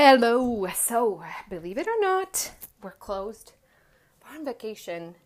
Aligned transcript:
Hello. 0.00 0.64
So, 0.76 1.24
believe 1.50 1.76
it 1.76 1.88
or 1.88 2.00
not, 2.00 2.52
we're 2.82 2.92
closed. 2.92 3.54
We're 4.22 4.38
on 4.38 4.44
vacation. 4.44 5.16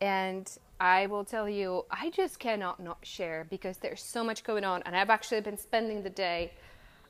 And 0.00 0.48
I 0.78 1.06
will 1.06 1.24
tell 1.24 1.48
you, 1.48 1.84
I 1.90 2.10
just 2.10 2.38
cannot 2.38 2.78
not 2.78 2.98
share 3.02 3.48
because 3.50 3.78
there's 3.78 4.00
so 4.00 4.22
much 4.22 4.44
going 4.44 4.62
on. 4.62 4.84
And 4.86 4.94
I've 4.94 5.10
actually 5.10 5.40
been 5.40 5.58
spending 5.58 6.04
the 6.04 6.10
day 6.10 6.52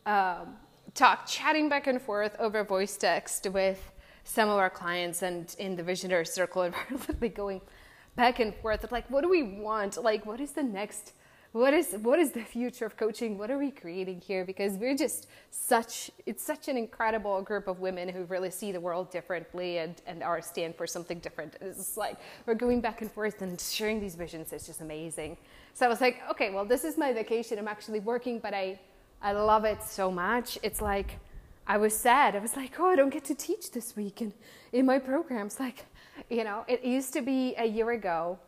um, 0.06 0.56
talk, 0.94 1.26
chatting 1.26 1.68
back 1.68 1.88
and 1.88 2.00
forth 2.00 2.34
over 2.38 2.64
voice 2.64 2.96
text 2.96 3.46
with 3.50 3.92
some 4.24 4.48
of 4.48 4.56
our 4.56 4.70
clients 4.70 5.20
and 5.20 5.54
in 5.58 5.76
the 5.76 5.82
visionary 5.82 6.24
circle. 6.24 6.62
And 6.62 6.74
we're 6.74 6.96
literally 6.96 7.28
going 7.28 7.60
back 8.16 8.40
and 8.40 8.54
forth 8.54 8.90
like, 8.90 9.10
what 9.10 9.20
do 9.20 9.28
we 9.28 9.42
want? 9.42 10.02
Like, 10.02 10.24
what 10.24 10.40
is 10.40 10.52
the 10.52 10.62
next 10.62 11.12
what 11.52 11.72
is 11.72 11.94
what 12.02 12.18
is 12.18 12.32
the 12.32 12.42
future 12.42 12.84
of 12.84 12.96
coaching? 12.96 13.38
What 13.38 13.50
are 13.50 13.56
we 13.56 13.70
creating 13.70 14.20
here? 14.20 14.44
Because 14.44 14.74
we're 14.74 14.96
just 14.96 15.28
such 15.50 16.10
it's 16.26 16.42
such 16.42 16.68
an 16.68 16.76
incredible 16.76 17.40
group 17.40 17.68
of 17.68 17.80
women 17.80 18.08
who 18.08 18.24
really 18.24 18.50
see 18.50 18.70
the 18.70 18.80
world 18.80 19.10
differently 19.10 19.78
and 19.78 20.00
and 20.06 20.22
are 20.22 20.42
stand 20.42 20.76
for 20.76 20.86
something 20.86 21.18
different. 21.20 21.56
It's 21.62 21.96
like 21.96 22.18
we're 22.44 22.54
going 22.54 22.82
back 22.82 23.00
and 23.00 23.10
forth 23.10 23.40
and 23.40 23.58
sharing 23.58 23.98
these 23.98 24.14
visions. 24.14 24.52
It's 24.52 24.66
just 24.66 24.82
amazing. 24.82 25.38
So 25.72 25.86
i 25.86 25.88
was 25.88 26.00
like 26.02 26.20
okay 26.30 26.50
well 26.50 26.66
this 26.66 26.84
is 26.84 26.98
my 26.98 27.14
vacation. 27.14 27.58
I'm 27.58 27.68
actually 27.68 28.00
working 28.00 28.40
but 28.40 28.52
i 28.52 28.78
i 29.22 29.32
love 29.32 29.64
it 29.64 29.82
so 29.82 30.10
much. 30.10 30.58
It's 30.62 30.82
like 30.82 31.18
i 31.66 31.78
was 31.78 31.96
sad. 31.96 32.36
I 32.36 32.40
was 32.40 32.56
like 32.56 32.78
oh 32.78 32.88
i 32.88 32.94
don't 32.94 33.10
get 33.10 33.24
to 33.24 33.34
teach 33.34 33.70
this 33.70 33.96
week 33.96 34.20
and 34.20 34.34
in 34.72 34.84
my 34.84 34.98
programs. 34.98 35.58
Like 35.58 35.86
you 36.28 36.44
know 36.44 36.66
it 36.68 36.84
used 36.84 37.14
to 37.14 37.22
be 37.22 37.54
a 37.56 37.64
year 37.64 37.92
ago 37.92 38.38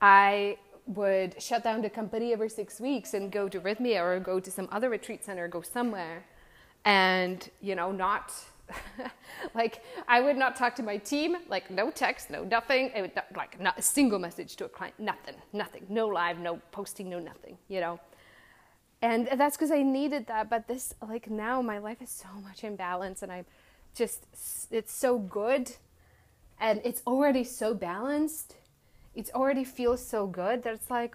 i 0.00 0.56
would 0.90 1.40
shut 1.40 1.62
down 1.62 1.82
the 1.82 1.90
company 1.90 2.32
every 2.32 2.48
six 2.48 2.80
weeks 2.80 3.14
and 3.14 3.30
go 3.30 3.48
to 3.48 3.60
Rythmia 3.60 4.00
or 4.02 4.18
go 4.18 4.40
to 4.40 4.50
some 4.50 4.68
other 4.72 4.90
retreat 4.90 5.24
center, 5.24 5.46
go 5.48 5.62
somewhere, 5.62 6.24
and 6.84 7.48
you 7.60 7.74
know, 7.74 7.92
not 7.92 8.32
like 9.54 9.82
I 10.08 10.20
would 10.20 10.36
not 10.36 10.56
talk 10.56 10.74
to 10.76 10.82
my 10.82 10.96
team, 10.96 11.36
like 11.48 11.70
no 11.70 11.90
text, 11.90 12.30
no 12.30 12.44
nothing, 12.44 12.90
it 12.94 13.02
would 13.02 13.12
like 13.36 13.60
not 13.60 13.78
a 13.78 13.82
single 13.82 14.18
message 14.18 14.56
to 14.56 14.64
a 14.64 14.68
client, 14.68 14.94
nothing, 14.98 15.34
nothing, 15.52 15.86
no 15.88 16.08
live, 16.08 16.38
no 16.38 16.60
posting, 16.72 17.08
no 17.08 17.18
nothing, 17.18 17.56
you 17.68 17.80
know. 17.80 18.00
And 19.02 19.28
that's 19.36 19.56
because 19.56 19.70
I 19.70 19.82
needed 19.82 20.26
that. 20.26 20.50
But 20.50 20.68
this, 20.68 20.94
like 21.06 21.30
now, 21.30 21.62
my 21.62 21.78
life 21.78 22.02
is 22.02 22.10
so 22.10 22.28
much 22.42 22.64
in 22.64 22.76
balance, 22.76 23.22
and 23.22 23.32
I'm 23.32 23.46
just, 23.94 24.26
it's 24.70 24.92
so 24.92 25.18
good, 25.18 25.72
and 26.60 26.80
it's 26.84 27.02
already 27.06 27.44
so 27.44 27.72
balanced 27.72 28.56
it 29.14 29.30
already 29.34 29.64
feels 29.64 30.06
so 30.06 30.26
good 30.26 30.62
that 30.62 30.74
it's 30.74 30.90
like 30.90 31.14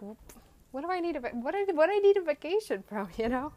what 0.75 0.83
do 0.83 0.91
I 0.91 0.99
need 0.99 1.15
a 1.15 1.19
what 1.21 1.55
what 1.73 1.89
I 1.89 1.99
need 1.99 2.17
a 2.17 2.21
vacation 2.21 2.83
from 2.89 3.07
you 3.17 3.29
know? 3.29 3.53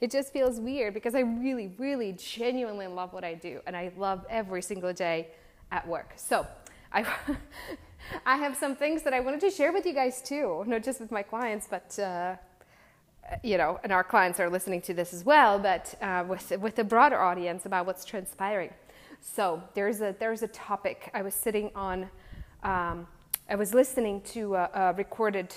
It 0.00 0.10
just 0.10 0.32
feels 0.32 0.60
weird 0.60 0.94
because 0.94 1.14
I 1.14 1.20
really 1.20 1.72
really 1.78 2.12
genuinely 2.12 2.86
love 2.86 3.12
what 3.12 3.24
I 3.24 3.34
do 3.34 3.60
and 3.66 3.76
I 3.76 3.90
love 3.96 4.24
every 4.30 4.62
single 4.62 4.92
day 4.92 5.28
at 5.72 5.86
work. 5.86 6.12
So 6.16 6.46
I 6.92 7.04
I 8.24 8.36
have 8.36 8.56
some 8.56 8.76
things 8.76 9.02
that 9.02 9.12
I 9.12 9.20
wanted 9.20 9.40
to 9.40 9.50
share 9.50 9.72
with 9.72 9.84
you 9.84 9.92
guys 9.92 10.22
too 10.22 10.64
not 10.66 10.84
just 10.84 11.00
with 11.00 11.10
my 11.10 11.22
clients 11.22 11.66
but 11.68 11.98
uh, 11.98 12.36
you 13.42 13.58
know 13.58 13.80
and 13.82 13.92
our 13.92 14.04
clients 14.04 14.38
are 14.40 14.48
listening 14.48 14.80
to 14.82 14.94
this 14.94 15.12
as 15.12 15.24
well 15.24 15.58
but 15.58 15.94
uh, 16.00 16.24
with 16.28 16.52
with 16.60 16.78
a 16.78 16.84
broader 16.84 17.20
audience 17.20 17.66
about 17.66 17.84
what's 17.84 18.04
transpiring. 18.04 18.72
So 19.20 19.60
there's 19.74 20.00
a 20.00 20.14
there's 20.20 20.42
a 20.42 20.48
topic. 20.48 21.10
I 21.14 21.22
was 21.22 21.34
sitting 21.34 21.70
on 21.74 22.08
um, 22.62 23.06
I 23.50 23.56
was 23.56 23.74
listening 23.74 24.20
to 24.26 24.54
a, 24.54 24.70
a 24.72 24.92
recorded 24.92 25.52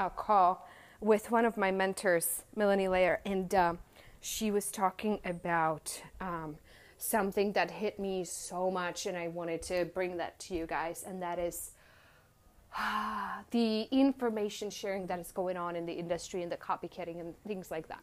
uh, 0.00 0.08
call 0.08 0.68
with 1.00 1.30
one 1.30 1.44
of 1.44 1.56
my 1.56 1.70
mentors, 1.70 2.42
Melanie 2.56 2.88
Layer, 2.88 3.20
and 3.24 3.54
uh, 3.54 3.74
she 4.20 4.50
was 4.50 4.72
talking 4.72 5.20
about 5.24 6.02
um, 6.20 6.56
something 6.98 7.52
that 7.52 7.70
hit 7.70 8.00
me 8.00 8.24
so 8.24 8.68
much, 8.68 9.06
and 9.06 9.16
I 9.16 9.28
wanted 9.28 9.62
to 9.62 9.84
bring 9.84 10.16
that 10.16 10.40
to 10.40 10.56
you 10.56 10.66
guys, 10.66 11.04
and 11.06 11.22
that 11.22 11.38
is 11.38 11.70
the 13.52 13.82
information 13.92 14.68
sharing 14.68 15.06
that 15.06 15.20
is 15.20 15.30
going 15.30 15.56
on 15.56 15.76
in 15.76 15.86
the 15.86 15.92
industry 15.92 16.42
and 16.42 16.50
the 16.50 16.56
copycatting 16.56 17.20
and 17.20 17.32
things 17.46 17.70
like 17.70 17.86
that. 17.86 18.02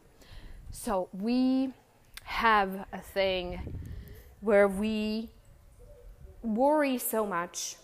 So 0.70 1.10
we 1.12 1.70
have 2.22 2.86
a 2.94 2.98
thing 2.98 3.60
where 4.40 4.68
we 4.68 5.28
worry 6.42 6.96
so 6.96 7.26
much 7.26 7.76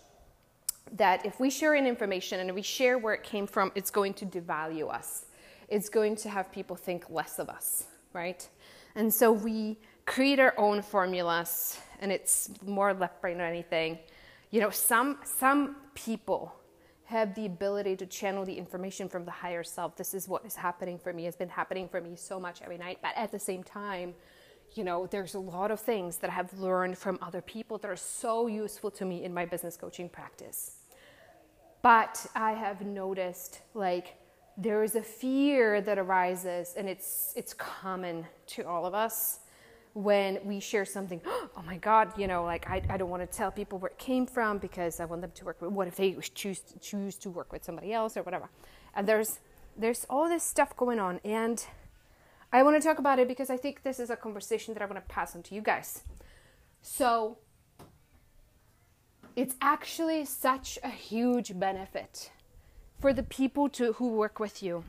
that 0.97 1.25
if 1.25 1.39
we 1.39 1.51
share 1.51 1.75
an 1.75 1.87
information 1.87 2.41
and 2.41 2.55
we 2.55 2.62
share 2.62 2.99
where 2.99 3.15
it 3.15 3.23
came 3.23 3.47
from, 3.47 3.73
it's 3.75 3.91
going 3.91 4.15
to 4.15 4.27
devalue 4.27 4.93
us. 4.93 5.27
It's 5.69 5.89
going 5.89 6.17
to 6.17 6.28
have 6.28 6.51
people 6.51 6.77
think 6.77 7.09
less 7.11 7.39
of 7.39 7.49
us, 7.49 7.84
right? 8.12 8.49
And 8.95 9.12
so 9.12 9.31
we 9.31 9.78
create 10.05 10.41
our 10.41 10.55
own 10.59 10.83
formulas, 10.83 11.78
and 12.01 12.11
it's 12.11 12.51
more 12.67 12.93
left 12.93 13.21
brain 13.21 13.41
or 13.41 13.45
anything. 13.45 13.99
You 14.51 14.61
know, 14.61 14.71
some 14.71 15.19
some 15.23 15.77
people 15.95 16.56
have 17.05 17.34
the 17.34 17.47
ability 17.47 17.97
to 17.97 18.07
channel 18.07 18.45
the 18.45 18.55
information 18.55 19.09
from 19.09 19.25
the 19.25 19.31
higher 19.31 19.65
self. 19.65 19.97
This 19.97 20.15
is 20.15 20.28
what 20.28 20.45
is 20.45 20.55
happening 20.55 20.99
for 20.99 21.12
me. 21.12 21.27
It's 21.27 21.37
been 21.37 21.49
happening 21.49 21.89
for 21.89 22.01
me 22.01 22.15
so 22.17 22.39
much 22.39 22.62
every 22.62 22.78
night. 22.78 22.99
But 23.03 23.12
at 23.17 23.33
the 23.33 23.39
same 23.39 23.65
time, 23.65 24.15
you 24.75 24.84
know, 24.84 25.07
there's 25.07 25.34
a 25.34 25.41
lot 25.41 25.71
of 25.71 25.81
things 25.81 26.19
that 26.19 26.31
I 26.31 26.34
have 26.34 26.53
learned 26.59 26.97
from 26.97 27.19
other 27.21 27.41
people 27.41 27.78
that 27.78 27.91
are 27.91 27.97
so 27.97 28.47
useful 28.47 28.91
to 28.93 29.05
me 29.05 29.25
in 29.25 29.34
my 29.34 29.45
business 29.45 29.77
coaching 29.77 30.09
practice. 30.09 30.80
But 31.83 32.27
I 32.35 32.53
have 32.53 32.83
noticed 32.83 33.61
like 33.75 34.17
there 34.57 34.83
is 34.83 34.95
a 34.95 35.03
fear 35.03 35.81
that 35.81 35.99
arises, 35.99 36.75
and 36.77 36.89
it's 36.89 37.33
it's 37.37 37.55
common 37.55 38.27
to 38.49 38.65
all 38.65 38.85
of 38.85 38.95
us 38.95 39.41
when 39.95 40.39
we 40.45 40.61
share 40.61 40.85
something. 40.85 41.21
Oh 41.57 41.63
my 41.63 41.77
God, 41.77 42.17
you 42.17 42.27
know, 42.27 42.45
like 42.45 42.71
I, 42.71 42.81
I 42.89 42.97
don't 42.97 43.11
want 43.11 43.29
to 43.29 43.37
tell 43.37 43.51
people 43.51 43.79
where 43.79 43.91
it 43.91 43.99
came 43.99 44.25
from 44.25 44.59
because 44.59 44.99
I 44.99 45.05
want 45.05 45.21
them 45.21 45.33
to 45.35 45.45
work 45.45 45.61
with. 45.61 45.73
What 45.73 45.89
if 45.89 45.97
they 45.97 46.13
choose 46.35 46.61
to 46.61 46.79
choose 46.79 47.17
to 47.17 47.29
work 47.29 47.53
with 47.53 47.65
somebody 47.65 47.93
else 47.93 48.17
or 48.17 48.23
whatever? 48.23 48.49
And 48.95 49.07
there's 49.07 49.41
there's 49.77 50.07
all 50.09 50.29
this 50.29 50.43
stuff 50.43 50.75
going 50.77 50.99
on, 51.01 51.21
and 51.25 51.63
I 52.53 52.63
want 52.63 52.81
to 52.81 52.87
talk 52.87 52.99
about 52.99 53.19
it 53.19 53.29
because 53.29 53.51
I 53.51 53.57
think 53.57 53.83
this 53.83 54.01
is 54.01 54.11
a 54.11 54.17
conversation 54.17 54.75
that 54.75 54.83
I 54.83 54.87
want 54.87 54.97
to 54.97 55.15
pass 55.15 55.37
on 55.37 55.43
to 55.45 55.55
you 55.55 55.61
guys. 55.61 56.03
So 56.83 57.39
it's 59.41 59.56
actually 59.62 60.23
such 60.27 60.78
a 60.84 60.91
huge 60.91 61.59
benefit 61.59 62.31
for 63.01 63.15
the 63.15 63.23
people 63.23 63.71
to, 63.71 63.95
who 63.95 64.09
work 64.09 64.39
with 64.39 64.62
you 64.62 64.84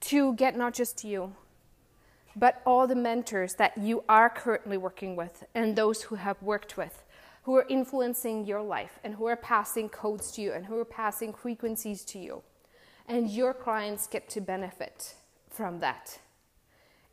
to 0.00 0.34
get 0.34 0.54
not 0.54 0.74
just 0.74 1.02
you, 1.02 1.32
but 2.36 2.60
all 2.66 2.86
the 2.86 2.94
mentors 2.94 3.54
that 3.54 3.78
you 3.78 4.04
are 4.06 4.28
currently 4.28 4.76
working 4.76 5.16
with 5.16 5.44
and 5.54 5.76
those 5.76 6.02
who 6.02 6.16
have 6.16 6.36
worked 6.42 6.76
with, 6.76 7.04
who 7.44 7.56
are 7.56 7.64
influencing 7.70 8.44
your 8.44 8.60
life 8.60 8.98
and 9.02 9.14
who 9.14 9.24
are 9.24 9.36
passing 9.36 9.88
codes 9.88 10.30
to 10.32 10.42
you 10.42 10.52
and 10.52 10.66
who 10.66 10.78
are 10.78 10.84
passing 10.84 11.32
frequencies 11.32 12.04
to 12.04 12.18
you. 12.18 12.42
And 13.06 13.30
your 13.30 13.54
clients 13.54 14.06
get 14.06 14.28
to 14.28 14.42
benefit 14.42 15.14
from 15.48 15.80
that. 15.80 16.18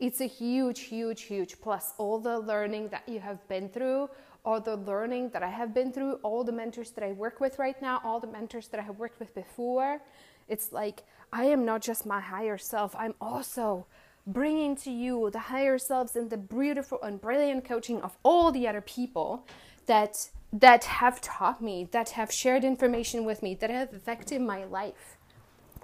It's 0.01 0.19
a 0.19 0.27
huge, 0.27 0.81
huge, 0.81 1.21
huge 1.21 1.61
plus. 1.61 1.93
All 1.97 2.19
the 2.19 2.39
learning 2.39 2.89
that 2.89 3.07
you 3.07 3.21
have 3.21 3.47
been 3.47 3.69
through, 3.69 4.09
all 4.45 4.61
the 4.61 4.75
learning 4.77 5.29
that 5.29 5.43
I 5.43 5.49
have 5.49 5.73
been 5.73 5.91
through, 5.91 6.13
all 6.23 6.43
the 6.43 6.51
mentors 6.51 6.91
that 6.91 7.03
I 7.03 7.11
work 7.11 7.39
with 7.39 7.59
right 7.59 7.79
now, 7.81 7.99
all 8.03 8.19
the 8.19 8.27
mentors 8.27 8.67
that 8.69 8.79
I 8.79 8.83
have 8.83 8.99
worked 8.99 9.19
with 9.19 9.33
before. 9.33 10.01
It's 10.47 10.71
like 10.71 11.03
I 11.33 11.45
am 11.45 11.65
not 11.65 11.81
just 11.81 12.05
my 12.05 12.21
higher 12.21 12.57
self, 12.57 12.95
I'm 12.95 13.15
also 13.19 13.87
bringing 14.27 14.75
to 14.75 14.91
you 14.91 15.29
the 15.31 15.39
higher 15.39 15.77
selves 15.77 16.15
and 16.15 16.29
the 16.29 16.37
beautiful 16.37 17.01
and 17.03 17.21
brilliant 17.21 17.65
coaching 17.65 18.01
of 18.01 18.17
all 18.23 18.51
the 18.51 18.67
other 18.67 18.81
people 18.81 19.45
that 19.85 20.29
that 20.53 20.85
have 20.85 21.19
taught 21.19 21.61
me, 21.61 21.87
that 21.91 22.11
have 22.11 22.31
shared 22.31 22.63
information 22.63 23.25
with 23.25 23.43
me, 23.43 23.55
that 23.55 23.69
have 23.69 23.93
affected 23.93 24.41
my 24.41 24.63
life. 24.63 25.17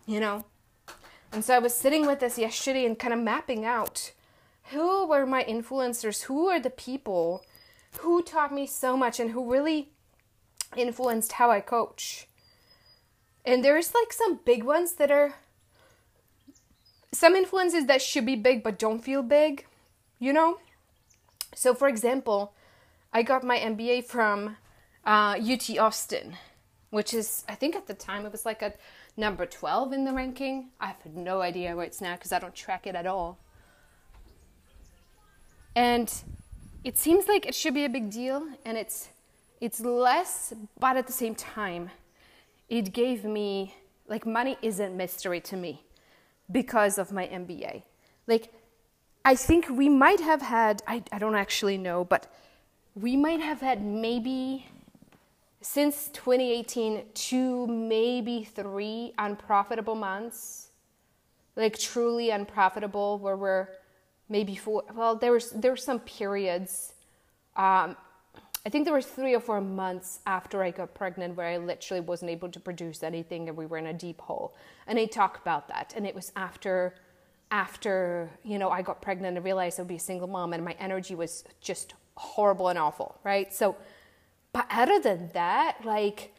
You 0.06 0.20
know? 0.20 0.46
And 1.34 1.44
so 1.44 1.56
I 1.56 1.60
was 1.60 1.74
sitting 1.74 2.06
with 2.06 2.20
this 2.20 2.38
yesterday 2.38 2.86
and 2.86 2.98
kind 2.98 3.14
of 3.14 3.20
mapping 3.20 3.66
out 3.66 4.12
who 4.72 5.06
were 5.08 5.26
my 5.26 5.44
influencers, 5.44 6.24
who 6.24 6.47
are 6.47 6.59
the 6.59 6.70
people 6.70 7.44
who 7.99 8.23
taught 8.23 8.53
me 8.53 8.66
so 8.66 8.96
much 8.96 9.20
and 9.20 9.32
who 9.32 9.52
really 9.52 9.91
influenced 10.76 11.34
how 11.34 11.52
I 11.52 11.59
coach. 11.59 12.28
And 13.46 13.64
there's 13.64 13.93
like 13.93 14.14
some 14.14 14.40
big 14.46 14.64
ones 14.64 14.93
that 14.93 15.11
are 15.11 15.34
some 17.11 17.35
influences 17.35 17.85
that 17.88 18.02
should 18.02 18.26
be 18.26 18.35
big 18.35 18.64
but 18.64 18.79
don't 18.79 19.03
feel 19.03 19.22
big, 19.22 19.66
you 20.20 20.32
know? 20.32 20.59
So, 21.53 21.73
for 21.73 21.88
example, 21.88 22.53
I 23.11 23.23
got 23.23 23.43
my 23.43 23.58
MBA 23.58 24.05
from 24.05 24.55
uh, 25.05 25.37
UT 25.41 25.78
Austin, 25.78 26.37
which 26.90 27.14
is, 27.14 27.44
I 27.49 27.55
think 27.55 27.76
at 27.76 27.87
the 27.87 27.94
time 27.94 28.26
it 28.26 28.32
was 28.32 28.46
like 28.46 28.61
a 28.61 28.73
number 29.17 29.46
12 29.46 29.91
in 29.91 30.05
the 30.05 30.14
ranking. 30.14 30.70
I 30.79 30.87
have 30.87 31.05
no 31.14 31.41
idea 31.41 31.76
where 31.76 31.85
it's 31.85 31.99
now 31.99 32.16
because 32.16 32.32
I 32.32 32.40
don't 32.40 32.55
track 32.55 32.87
it 32.87 32.96
at 32.96 33.05
all. 33.05 33.37
And 35.76 36.14
it 36.84 36.98
seems 36.98 37.28
like 37.28 37.46
it 37.46 37.56
should 37.56 37.74
be 37.74 37.86
a 37.86 37.90
big 37.90 38.10
deal 38.10 38.48
and 38.66 38.78
it's 38.78 39.10
it's 39.60 39.80
less 39.80 40.54
but 40.80 40.98
at 40.98 41.08
the 41.08 41.14
same 41.14 41.36
time 41.36 41.90
it 42.70 42.94
gave 42.94 43.24
me 43.24 43.76
like 44.08 44.26
money 44.26 44.58
isn't 44.62 44.96
mystery 44.96 45.40
to 45.40 45.56
me 45.56 45.84
because 46.52 46.98
of 46.98 47.12
my 47.12 47.28
MBA 47.28 47.84
like 48.28 48.52
I 49.24 49.36
think 49.36 49.70
we 49.70 49.88
might 49.88 50.20
have 50.20 50.42
had, 50.42 50.82
I, 50.88 51.04
I 51.12 51.20
don't 51.20 51.36
actually 51.36 51.78
know, 51.78 52.04
but 52.04 52.34
we 52.96 53.16
might 53.16 53.40
have 53.40 53.62
had 53.62 53.84
maybe 53.84 54.68
since 55.62 56.08
2018 56.14 57.04
two, 57.14 57.68
maybe 57.68 58.44
three 58.44 59.14
unprofitable 59.20 59.94
months, 59.94 60.70
like 61.56 61.78
truly 61.78 62.32
unprofitable, 62.32 63.20
where 63.20 63.38
we're 63.38 63.68
maybe 64.32 64.56
four. 64.56 64.84
Well, 64.96 65.16
there 65.16 65.34
was 65.34 65.52
there 65.52 65.72
were 65.72 65.78
some 65.78 66.00
periods. 66.00 66.94
Um, 67.56 67.98
I 68.66 68.70
think 68.70 68.86
there 68.86 68.94
was 68.94 69.06
three 69.06 69.34
or 69.36 69.40
four 69.40 69.60
months 69.60 70.20
after 70.26 70.64
I 70.64 70.72
got 70.72 70.94
pregnant 70.94 71.36
where 71.36 71.48
I 71.48 71.58
literally 71.58 72.02
wasn't 72.02 72.32
able 72.32 72.50
to 72.50 72.60
produce 72.60 73.04
anything, 73.04 73.50
and 73.50 73.58
we 73.58 73.66
were 73.66 73.78
in 73.78 73.88
a 73.88 73.94
deep 73.94 74.22
hole. 74.22 74.56
And 74.88 74.98
I 74.98 75.06
talk 75.06 75.40
about 75.42 75.68
that, 75.68 75.94
and 75.96 76.08
it 76.08 76.16
was 76.16 76.32
after 76.36 76.96
after 77.52 78.30
you 78.44 78.58
know 78.58 78.70
I 78.70 78.82
got 78.82 79.02
pregnant 79.02 79.36
and 79.36 79.46
realized 79.46 79.80
I 79.80 79.84
would 79.84 79.90
be 79.90 79.96
a 79.96 80.00
single 80.00 80.28
mom, 80.28 80.54
and 80.54 80.64
my 80.64 80.76
energy 80.80 81.16
was 81.16 81.44
just 81.60 81.94
horrible 82.16 82.70
and 82.70 82.80
awful, 82.80 83.20
right? 83.24 83.54
So, 83.54 83.76
but 84.54 84.66
other 84.72 85.00
than 85.00 85.30
that, 85.34 85.84
like 85.84 86.34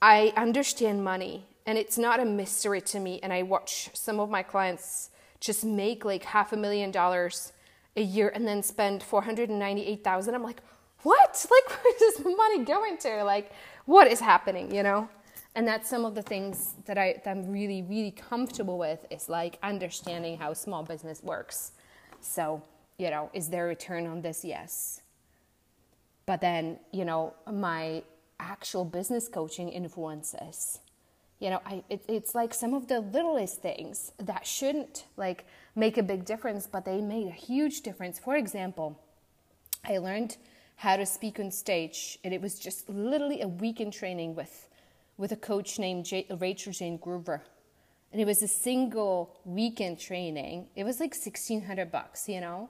I 0.00 0.32
understand 0.36 1.02
money, 1.02 1.46
and 1.66 1.76
it's 1.76 1.98
not 1.98 2.20
a 2.20 2.24
mystery 2.24 2.80
to 2.82 3.00
me. 3.00 3.18
And 3.22 3.32
I 3.32 3.42
watch 3.42 3.90
some 3.94 4.20
of 4.20 4.30
my 4.30 4.42
clients 4.42 5.10
just 5.42 5.64
make 5.64 6.04
like 6.04 6.22
half 6.24 6.52
a 6.52 6.56
million 6.56 6.90
dollars 6.90 7.52
a 7.96 8.00
year 8.02 8.30
and 8.34 8.46
then 8.46 8.62
spend 8.62 9.02
498,000. 9.02 10.34
I'm 10.34 10.42
like, 10.42 10.62
what? 11.02 11.46
Like, 11.50 11.84
where 11.84 11.94
does 11.98 12.14
the 12.14 12.30
money 12.30 12.64
go 12.64 12.84
into? 12.84 13.24
Like, 13.24 13.52
what 13.84 14.06
is 14.06 14.20
happening, 14.20 14.74
you 14.74 14.82
know? 14.82 15.08
And 15.54 15.66
that's 15.66 15.90
some 15.90 16.04
of 16.04 16.14
the 16.14 16.22
things 16.22 16.74
that, 16.86 16.96
I, 16.96 17.20
that 17.24 17.30
I'm 17.30 17.50
really, 17.50 17.82
really 17.82 18.12
comfortable 18.12 18.78
with 18.78 19.04
is 19.10 19.28
like 19.28 19.58
understanding 19.62 20.38
how 20.38 20.54
small 20.54 20.82
business 20.82 21.22
works. 21.22 21.72
So, 22.20 22.62
you 22.96 23.10
know, 23.10 23.28
is 23.34 23.48
there 23.48 23.64
a 23.64 23.68
return 23.68 24.06
on 24.06 24.22
this? 24.22 24.44
Yes. 24.44 25.02
But 26.24 26.40
then, 26.40 26.78
you 26.92 27.04
know, 27.04 27.34
my 27.50 28.04
actual 28.38 28.84
business 28.84 29.28
coaching 29.28 29.68
influences 29.68 30.78
you 31.42 31.50
know 31.50 31.60
I, 31.66 31.82
it, 31.90 32.04
it's 32.08 32.34
like 32.34 32.54
some 32.54 32.72
of 32.72 32.86
the 32.86 33.00
littlest 33.00 33.60
things 33.60 34.12
that 34.18 34.46
shouldn't 34.46 35.06
like 35.16 35.44
make 35.74 35.98
a 35.98 36.02
big 36.02 36.24
difference 36.24 36.68
but 36.68 36.84
they 36.84 37.00
made 37.00 37.26
a 37.26 37.32
huge 37.32 37.82
difference. 37.82 38.18
For 38.18 38.36
example 38.36 38.98
i 39.84 39.98
learned 39.98 40.36
how 40.76 40.96
to 40.96 41.04
speak 41.04 41.40
on 41.40 41.50
stage 41.50 42.18
and 42.22 42.32
it 42.32 42.40
was 42.40 42.58
just 42.58 42.88
literally 42.88 43.40
a 43.42 43.48
week 43.48 43.80
in 43.80 43.90
training 43.90 44.36
with 44.36 44.68
with 45.16 45.32
a 45.32 45.36
coach 45.36 45.78
named 45.78 46.04
J- 46.04 46.26
Rachel 46.38 46.72
Jayne 46.72 46.98
Groover. 46.98 47.40
And 48.10 48.20
it 48.20 48.24
was 48.24 48.42
a 48.42 48.48
single 48.48 49.36
weekend 49.44 50.00
training. 50.00 50.66
It 50.74 50.84
was 50.84 51.00
like 51.00 51.12
1600 51.12 51.90
bucks 51.90 52.28
you 52.28 52.40
know? 52.40 52.68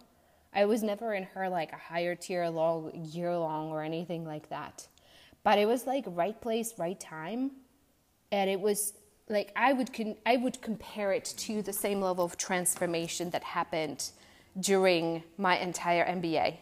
I 0.55 0.65
was 0.65 0.83
never 0.83 1.15
in 1.15 1.25
her 1.35 1.49
like 1.49 1.73
a 1.73 1.77
higher 1.77 2.15
tier 2.15 2.49
long 2.49 2.91
year 2.95 3.37
long 3.37 3.71
or 3.71 3.83
anything 3.83 4.25
like 4.25 4.49
that. 4.49 4.89
But 5.45 5.59
it 5.59 5.67
was 5.67 5.87
like 5.87 6.05
right 6.07 6.41
place 6.41 6.75
right 6.79 6.99
time 6.99 7.51
and 8.33 8.51
it 8.51 8.61
was 8.61 8.95
like 9.29 9.53
I 9.55 9.73
would 9.73 9.93
con- 9.93 10.17
I 10.27 10.37
would 10.37 10.61
compare 10.61 11.13
it 11.13 11.25
to 11.37 11.63
the 11.63 11.73
same 11.73 12.01
level 12.01 12.25
of 12.25 12.37
transformation 12.37 13.31
that 13.31 13.45
happened 13.45 14.11
during 14.59 15.23
my 15.39 15.59
entire 15.59 16.05
MBA 16.05 16.57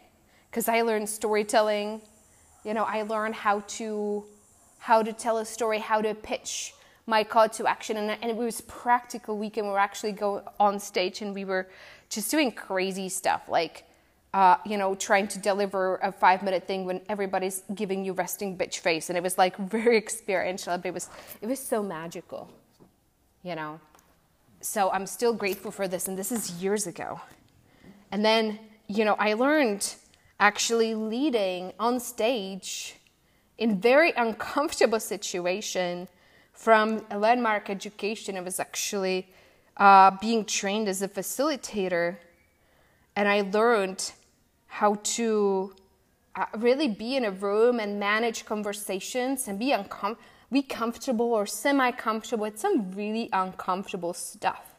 because 0.50 0.68
I 0.68 0.82
learned 0.82 1.08
storytelling. 1.08 2.02
You 2.64 2.74
know 2.74 2.84
I 2.84 3.02
learned 3.02 3.36
how 3.36 3.60
to 3.78 4.24
how 4.80 5.02
to 5.02 5.12
tell 5.12 5.38
a 5.38 5.46
story 5.46 5.78
how 5.78 6.02
to 6.02 6.14
pitch 6.14 6.74
my 7.06 7.24
call 7.24 7.48
to 7.48 7.66
action. 7.66 7.96
And, 7.96 8.10
and 8.10 8.30
it 8.30 8.36
was 8.36 8.62
practical 8.62 9.36
weekend. 9.36 9.66
We 9.66 9.72
were 9.72 9.78
actually 9.78 10.12
going 10.12 10.44
on 10.58 10.78
stage 10.78 11.22
and 11.22 11.34
we 11.34 11.44
were 11.44 11.68
just 12.08 12.30
doing 12.30 12.52
crazy 12.52 13.08
stuff. 13.08 13.42
Like 13.48 13.84
uh, 14.32 14.56
you 14.64 14.76
know, 14.76 14.94
trying 14.94 15.26
to 15.28 15.38
deliver 15.38 15.96
a 15.96 16.12
five 16.12 16.42
minute 16.42 16.66
thing 16.66 16.84
when 16.84 17.00
everybody's 17.08 17.62
giving 17.74 18.04
you 18.04 18.12
resting 18.12 18.56
bitch 18.56 18.78
face. 18.78 19.10
And 19.10 19.16
it 19.16 19.22
was 19.22 19.36
like 19.38 19.56
very 19.76 19.96
experiential, 19.96 20.76
but 20.78 20.86
it 20.86 20.94
was, 20.94 21.08
it 21.40 21.46
was 21.46 21.58
so 21.58 21.82
magical, 21.82 22.50
you 23.42 23.54
know. 23.54 23.80
So 24.60 24.90
I'm 24.90 25.06
still 25.06 25.32
grateful 25.32 25.70
for 25.70 25.88
this. 25.88 26.06
And 26.06 26.16
this 26.16 26.30
is 26.30 26.62
years 26.62 26.86
ago. 26.86 27.20
And 28.12 28.24
then, 28.24 28.58
you 28.86 29.04
know, 29.04 29.16
I 29.18 29.34
learned 29.34 29.94
actually 30.38 30.94
leading 30.94 31.72
on 31.78 31.98
stage 31.98 32.94
in 33.58 33.80
very 33.80 34.12
uncomfortable 34.16 35.00
situation 35.00 36.08
from 36.52 37.04
a 37.10 37.18
landmark 37.18 37.68
education. 37.68 38.36
I 38.36 38.40
was 38.40 38.60
actually 38.60 39.28
uh, 39.76 40.12
being 40.20 40.44
trained 40.44 40.88
as 40.88 41.02
a 41.02 41.08
facilitator. 41.08 42.16
And 43.16 43.28
I 43.28 43.42
learned 43.42 44.12
how 44.70 44.94
to 45.02 45.74
uh, 46.36 46.46
really 46.58 46.88
be 46.88 47.16
in 47.16 47.24
a 47.24 47.30
room 47.30 47.80
and 47.80 47.98
manage 47.98 48.44
conversations 48.44 49.48
and 49.48 49.58
be 49.58 49.72
uncom- 49.72 50.16
be 50.50 50.62
comfortable 50.62 51.32
or 51.32 51.44
semi 51.44 51.90
comfortable 51.90 52.42
with 52.42 52.58
some 52.58 52.92
really 52.92 53.28
uncomfortable 53.32 54.14
stuff. 54.14 54.74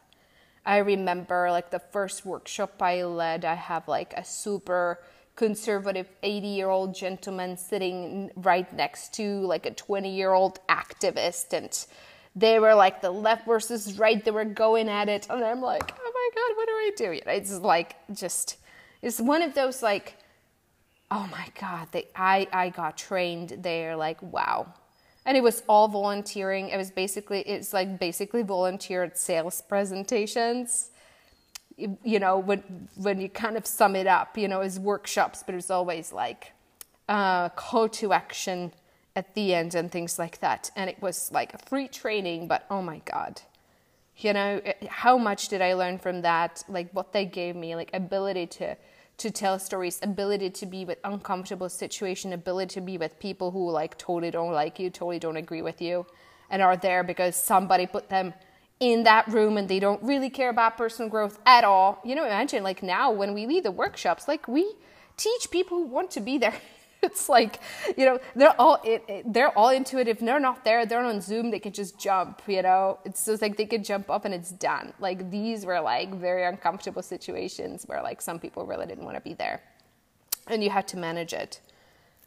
I 0.64 0.78
remember 0.78 1.50
like 1.50 1.70
the 1.70 1.78
first 1.78 2.24
workshop 2.24 2.80
I 2.80 3.02
led, 3.02 3.44
I 3.44 3.54
have 3.54 3.86
like 3.86 4.14
a 4.16 4.24
super 4.24 5.00
conservative 5.36 6.08
80 6.22 6.46
year 6.46 6.68
old 6.70 6.94
gentleman 6.94 7.56
sitting 7.58 8.30
right 8.36 8.70
next 8.72 9.14
to 9.14 9.40
like 9.40 9.66
a 9.66 9.72
20 9.72 10.14
year 10.14 10.32
old 10.32 10.58
activist 10.68 11.52
and 11.52 11.86
they 12.34 12.58
were 12.58 12.74
like 12.74 13.00
the 13.00 13.10
left 13.10 13.46
versus 13.46 13.98
right 13.98 14.24
they 14.24 14.30
were 14.30 14.44
going 14.44 14.90
at 14.90 15.08
it 15.08 15.26
and 15.30 15.42
i'm 15.42 15.62
like 15.62 15.90
oh 15.98 16.12
my 16.14 16.28
god 16.34 16.56
what 16.56 16.66
do 16.66 16.72
i 16.72 16.90
do 16.96 17.30
it's 17.30 17.58
like 17.60 17.96
just 18.12 18.58
it's 19.02 19.20
one 19.20 19.42
of 19.42 19.54
those 19.54 19.82
like, 19.82 20.16
oh 21.10 21.28
my 21.30 21.48
God, 21.60 21.88
they, 21.90 22.06
I, 22.16 22.48
I 22.52 22.68
got 22.70 22.96
trained 22.96 23.58
there. 23.58 23.96
Like, 23.96 24.22
wow. 24.22 24.72
And 25.26 25.36
it 25.36 25.42
was 25.42 25.62
all 25.68 25.88
volunteering. 25.88 26.68
It 26.68 26.76
was 26.76 26.90
basically, 26.90 27.40
it's 27.40 27.72
like 27.72 27.98
basically 27.98 28.42
volunteered 28.42 29.18
sales 29.18 29.62
presentations. 29.68 30.90
You, 31.76 32.20
know, 32.20 32.38
when, 32.38 32.88
when 32.96 33.20
you 33.20 33.28
kind 33.28 33.56
of 33.56 33.66
sum 33.66 33.96
it 33.96 34.06
up, 34.06 34.38
you 34.38 34.46
know, 34.46 34.60
as 34.60 34.78
workshops, 34.78 35.42
but 35.44 35.54
it's 35.54 35.70
always 35.70 36.12
like 36.12 36.52
uh, 37.08 37.48
call 37.50 37.88
to 37.88 38.12
action 38.12 38.72
at 39.16 39.34
the 39.34 39.54
end 39.54 39.74
and 39.74 39.90
things 39.90 40.18
like 40.18 40.38
that. 40.40 40.70
And 40.76 40.88
it 40.88 41.00
was 41.02 41.30
like 41.32 41.54
a 41.54 41.58
free 41.58 41.88
training, 41.88 42.46
but 42.46 42.66
oh 42.70 42.82
my 42.82 43.00
God 43.04 43.42
you 44.18 44.32
know 44.32 44.60
how 44.88 45.16
much 45.16 45.48
did 45.48 45.62
i 45.62 45.72
learn 45.72 45.98
from 45.98 46.20
that 46.22 46.62
like 46.68 46.88
what 46.92 47.12
they 47.12 47.24
gave 47.24 47.56
me 47.56 47.74
like 47.74 47.90
ability 47.94 48.46
to 48.46 48.76
to 49.22 49.30
tell 49.30 49.58
stories, 49.58 50.00
ability 50.02 50.50
to 50.50 50.66
be 50.66 50.84
with 50.84 50.98
uncomfortable 51.04 51.68
situation, 51.68 52.32
ability 52.32 52.74
to 52.74 52.80
be 52.80 52.98
with 52.98 53.18
people 53.20 53.52
who 53.52 53.70
like 53.70 53.96
totally 53.96 54.32
don't 54.32 54.52
like 54.52 54.78
you, 54.80 54.90
totally 54.90 55.20
don't 55.20 55.36
agree 55.36 55.62
with 55.62 55.80
you, 55.80 56.04
and 56.50 56.60
are 56.60 56.76
there 56.76 57.04
because 57.04 57.36
somebody 57.36 57.86
put 57.86 58.08
them 58.08 58.34
in 58.80 59.04
that 59.04 59.28
room 59.28 59.56
and 59.56 59.68
they 59.68 59.78
don't 59.78 60.02
really 60.02 60.28
care 60.28 60.50
about 60.50 60.76
personal 60.76 61.08
growth 61.08 61.38
at 61.46 61.62
all. 61.62 62.00
You 62.04 62.16
know, 62.16 62.24
imagine 62.24 62.64
like 62.64 62.82
now 62.82 63.12
when 63.12 63.32
we 63.32 63.46
lead 63.46 63.62
the 63.62 63.70
workshops, 63.70 64.26
like 64.26 64.48
we 64.48 64.74
teach 65.16 65.52
people 65.52 65.78
who 65.78 65.86
want 65.86 66.10
to 66.12 66.20
be 66.20 66.36
there 66.38 66.54
it's 67.12 67.28
like 67.28 67.60
you 67.96 68.04
know 68.04 68.18
they're 68.36 68.58
all 68.60 68.80
it, 68.84 69.04
it, 69.08 69.32
they're 69.32 69.56
all 69.58 69.70
into 69.70 69.98
it. 69.98 70.06
If 70.06 70.20
they're 70.20 70.40
not 70.40 70.64
there 70.64 70.86
they're 70.86 71.04
on 71.04 71.20
zoom 71.20 71.50
they 71.50 71.58
can 71.58 71.72
just 71.72 71.98
jump 71.98 72.42
you 72.46 72.62
know? 72.62 72.98
It's 73.04 73.24
just 73.26 73.42
like 73.42 73.56
they 73.56 73.66
could 73.66 73.84
jump 73.84 74.08
up 74.10 74.24
and 74.24 74.32
it's 74.32 74.52
done. 74.52 74.92
Like 75.00 75.30
these 75.30 75.66
were 75.66 75.80
like 75.80 76.14
very 76.14 76.44
uncomfortable 76.44 77.02
situations 77.02 77.84
where 77.86 78.02
like 78.02 78.22
some 78.22 78.38
people 78.38 78.66
really 78.66 78.86
didn't 78.86 79.04
want 79.04 79.16
to 79.16 79.22
be 79.22 79.34
there. 79.34 79.62
And 80.46 80.62
you 80.62 80.70
had 80.70 80.86
to 80.88 80.96
manage 80.96 81.32
it 81.32 81.60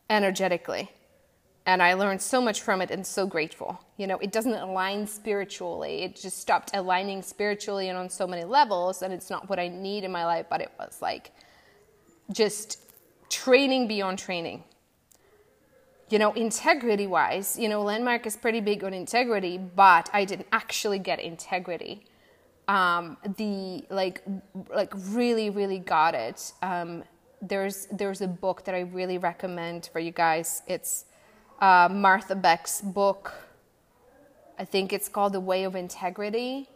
energetically. 0.10 0.92
And 1.68 1.82
i 1.82 1.96
learned 1.96 2.22
so 2.22 2.40
much 2.40 2.62
from 2.62 2.80
it 2.82 2.92
and 2.92 3.06
so 3.06 3.26
grateful. 3.26 3.80
You 3.98 4.08
know 4.08 4.18
it 4.18 4.32
doesn't 4.32 4.54
align 4.54 5.08
spiritually. 5.08 6.04
It 6.04 6.16
just 6.16 6.40
stopped 6.40 6.72
aligning 6.74 7.22
spiritually 7.22 7.90
and 7.90 7.98
on 7.98 8.10
so 8.10 8.28
many 8.28 8.44
levels 8.44 9.02
and 9.02 9.14
it's 9.14 9.30
not 9.30 9.50
what 9.50 9.60
i 9.60 9.68
need 9.68 10.04
in 10.04 10.12
my 10.12 10.26
life 10.26 10.48
but 10.50 10.62
it 10.62 10.72
was 10.78 11.02
like 11.02 11.32
just 12.32 12.85
training 13.44 13.88
beyond 13.88 14.18
training. 14.18 14.64
You 16.10 16.20
know, 16.20 16.32
integrity 16.34 17.08
wise, 17.08 17.58
you 17.58 17.68
know, 17.68 17.82
Landmark 17.82 18.26
is 18.28 18.36
pretty 18.38 18.62
big 18.62 18.84
on 18.84 18.94
integrity, 18.94 19.58
but 19.58 20.10
I 20.14 20.24
didn't 20.24 20.48
actually 20.52 21.00
get 21.00 21.20
integrity. 21.20 22.06
Um, 22.68 23.18
the 23.38 23.84
like, 23.90 24.24
like 24.70 24.94
really, 25.20 25.50
really 25.50 25.80
got 25.80 26.14
it. 26.16 26.54
Um, 26.62 27.04
there's 27.42 27.88
there's 27.92 28.22
a 28.22 28.28
book 28.28 28.64
that 28.66 28.76
I 28.76 28.82
really 29.00 29.18
recommend 29.18 29.90
for 29.92 30.00
you 30.00 30.12
guys. 30.12 30.62
It's 30.68 31.06
uh, 31.60 31.90
Martha 31.92 32.36
Beck's 32.36 32.82
book. 32.82 33.34
I 34.58 34.66
think 34.66 34.94
it's 34.94 35.10
called 35.10 35.34
The 35.34 35.46
Way 35.52 35.64
of 35.66 35.76
Integrity 35.76 36.70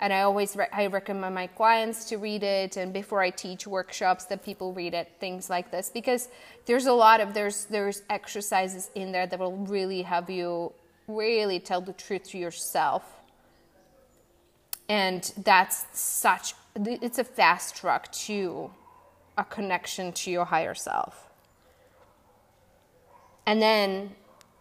and 0.00 0.12
I 0.12 0.22
always 0.22 0.56
re- 0.56 0.68
I 0.72 0.86
recommend 0.86 1.34
my 1.34 1.46
clients 1.46 2.08
to 2.10 2.16
read 2.16 2.42
it 2.42 2.76
and 2.76 2.92
before 2.92 3.20
I 3.20 3.30
teach 3.30 3.66
workshops 3.66 4.24
that 4.26 4.44
people 4.44 4.72
read 4.72 4.94
it 4.94 5.12
things 5.20 5.48
like 5.48 5.70
this 5.70 5.90
because 5.92 6.28
there's 6.66 6.86
a 6.86 6.92
lot 6.92 7.20
of 7.20 7.34
there's 7.34 7.66
there's 7.66 8.02
exercises 8.10 8.90
in 8.94 9.12
there 9.12 9.26
that 9.26 9.38
will 9.38 9.56
really 9.56 10.02
have 10.02 10.28
you 10.30 10.72
really 11.06 11.60
tell 11.60 11.80
the 11.80 11.92
truth 11.92 12.24
to 12.30 12.38
yourself 12.38 13.02
and 14.88 15.32
that's 15.44 15.86
such 15.92 16.54
it's 16.76 17.18
a 17.18 17.24
fast 17.24 17.76
track 17.76 18.10
to 18.12 18.70
a 19.36 19.44
connection 19.44 20.12
to 20.12 20.30
your 20.30 20.44
higher 20.44 20.74
self. 20.74 21.30
And 23.46 23.60
then 23.60 24.14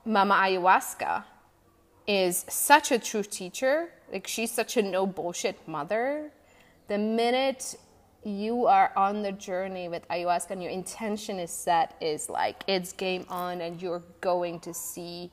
Mama 0.05 0.35
Ayahuasca 0.35 1.23
is 2.07 2.45
such 2.49 2.91
a 2.91 2.99
true 2.99 3.23
teacher. 3.23 3.89
Like 4.13 4.27
she's 4.27 4.51
such 4.51 4.77
a 4.77 4.83
no 4.83 5.07
bullshit 5.07 5.67
mother. 5.67 6.31
The 6.87 6.99
minute 6.99 7.75
you 8.23 8.67
are 8.67 8.93
on 8.95 9.23
the 9.23 9.31
journey 9.31 9.89
with 9.89 10.07
ayahuasca 10.07 10.51
and 10.51 10.61
your 10.61 10.71
intention 10.71 11.39
is 11.39 11.49
set 11.51 11.95
is 11.99 12.29
like 12.29 12.63
it's 12.67 12.93
game 12.93 13.25
on 13.27 13.59
and 13.59 13.81
you're 13.81 14.03
going 14.21 14.59
to 14.61 14.73
see 14.73 15.31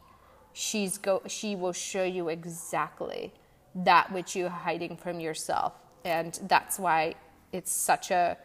she's 0.52 0.98
go 0.98 1.22
she 1.28 1.54
will 1.54 1.72
show 1.72 2.02
you 2.02 2.28
exactly 2.30 3.32
that 3.74 4.10
which 4.10 4.34
you're 4.34 4.48
hiding 4.48 4.96
from 4.96 5.20
yourself. 5.20 5.74
And 6.04 6.40
that's 6.48 6.78
why 6.78 7.14
it's 7.52 7.70
such 7.70 8.10
a 8.10 8.38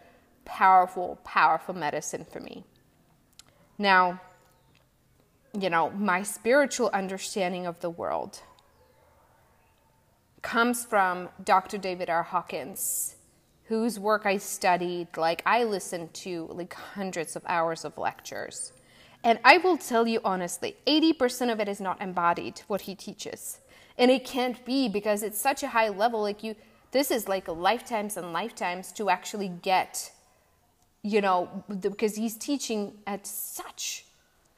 powerful 0.44 1.18
powerful 1.24 1.74
medicine 1.74 2.26
for 2.30 2.42
me. 2.42 2.66
Now 3.78 4.20
you 5.58 5.70
know 5.70 5.92
my 5.92 6.24
spiritual 6.24 6.90
understanding 6.94 7.66
of 7.66 7.80
the 7.80 7.90
world 7.90 8.42
comes 10.46 10.86
from 10.86 11.30
dr 11.44 11.78
david 11.80 12.10
r 12.10 12.24
hawkins 12.24 13.16
whose 13.66 14.00
work 14.00 14.26
I 14.26 14.38
studied. 14.38 15.08
Like, 15.18 15.42
I 15.46 15.64
listened 15.64 16.14
to 16.16 16.48
like 16.52 16.74
hundreds 16.74 17.36
of 17.36 17.44
hours 17.48 17.84
of 17.84 17.98
lectures. 17.98 18.72
And 19.24 19.40
I 19.44 19.58
will 19.58 19.78
tell 19.78 20.08
you 20.08 20.22
honestly, 20.24 20.76
80% 20.86 21.52
of 21.52 21.60
it 21.60 21.68
is 21.68 21.82
not 21.82 22.02
embodied, 22.02 22.62
what 22.68 22.82
he 22.82 22.94
teaches. 22.94 23.60
And 23.98 24.12
it 24.12 24.24
can't 24.24 24.64
be 24.66 24.88
because 24.88 25.24
it's 25.24 25.40
such 25.40 25.64
a 25.64 25.70
high 25.70 25.90
level. 25.90 26.22
Like, 26.22 26.44
you, 26.44 26.56
this 26.92 27.10
is 27.10 27.28
like 27.28 27.48
lifetimes 27.48 28.18
and 28.18 28.34
lifetimes 28.34 28.92
to 28.94 29.10
actually 29.10 29.48
get, 29.48 30.12
you 31.02 31.22
know, 31.22 31.64
because 31.80 32.16
he's 32.16 32.36
teaching 32.38 32.94
at 33.08 33.26
such 33.26 34.06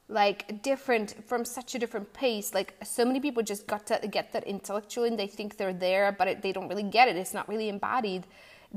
like 0.09 0.61
different 0.61 1.15
from 1.27 1.43
such 1.43 1.75
a 1.75 1.79
different 1.79 2.11
pace 2.13 2.53
like 2.53 2.73
so 2.83 3.03
many 3.03 3.19
people 3.19 3.43
just 3.43 3.67
got 3.67 3.85
to 3.85 3.99
get 4.07 4.31
that 4.31 4.43
intellectually 4.45 5.09
and 5.09 5.19
they 5.19 5.27
think 5.27 5.57
they're 5.57 5.73
there 5.73 6.15
but 6.17 6.27
it, 6.27 6.41
they 6.41 6.53
don't 6.53 6.69
really 6.69 6.83
get 6.83 7.09
it 7.09 7.17
it's 7.17 7.33
not 7.33 7.47
really 7.49 7.67
embodied 7.67 8.25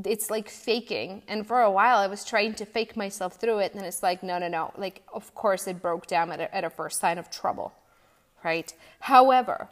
it's 0.05 0.31
like 0.31 0.49
faking. 0.49 1.23
And 1.29 1.47
for 1.47 1.61
a 1.61 1.71
while, 1.71 1.99
I 1.99 2.07
was 2.07 2.25
trying 2.25 2.55
to 2.55 2.65
fake 2.65 2.97
myself 2.97 3.37
through 3.37 3.59
it. 3.59 3.75
And 3.75 3.85
it's 3.85 4.03
like, 4.03 4.23
no, 4.23 4.39
no, 4.39 4.49
no. 4.49 4.73
Like, 4.77 5.03
of 5.13 5.35
course, 5.35 5.67
it 5.67 5.83
broke 5.83 6.07
down 6.07 6.31
at 6.33 6.41
a, 6.41 6.55
at 6.55 6.65
a 6.65 6.71
first 6.71 7.01
sign 7.01 7.19
of 7.19 7.31
trouble, 7.31 7.73
right? 8.45 8.73
However, 9.01 9.69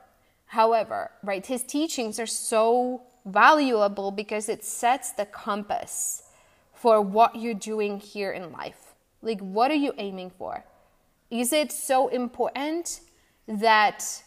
however, 0.47 1.11
right, 1.23 1.45
his 1.45 1.63
teachings 1.63 2.19
are 2.19 2.27
so 2.27 3.03
valuable 3.25 4.11
because 4.11 4.49
it 4.49 4.65
sets 4.65 5.13
the 5.13 5.27
compass 5.27 6.23
for 6.75 7.01
what 7.01 7.37
you're 7.37 7.55
doing 7.55 8.01
here 8.01 8.33
in 8.33 8.53
life. 8.53 8.95
Like, 9.23 9.41
what 9.41 9.71
are 9.71 9.75
you 9.75 9.93
aiming 9.99 10.31
for? 10.31 10.65
Is 11.31 11.53
it 11.53 11.73
so 11.73 12.09
important 12.09 13.01
that, 13.47 14.23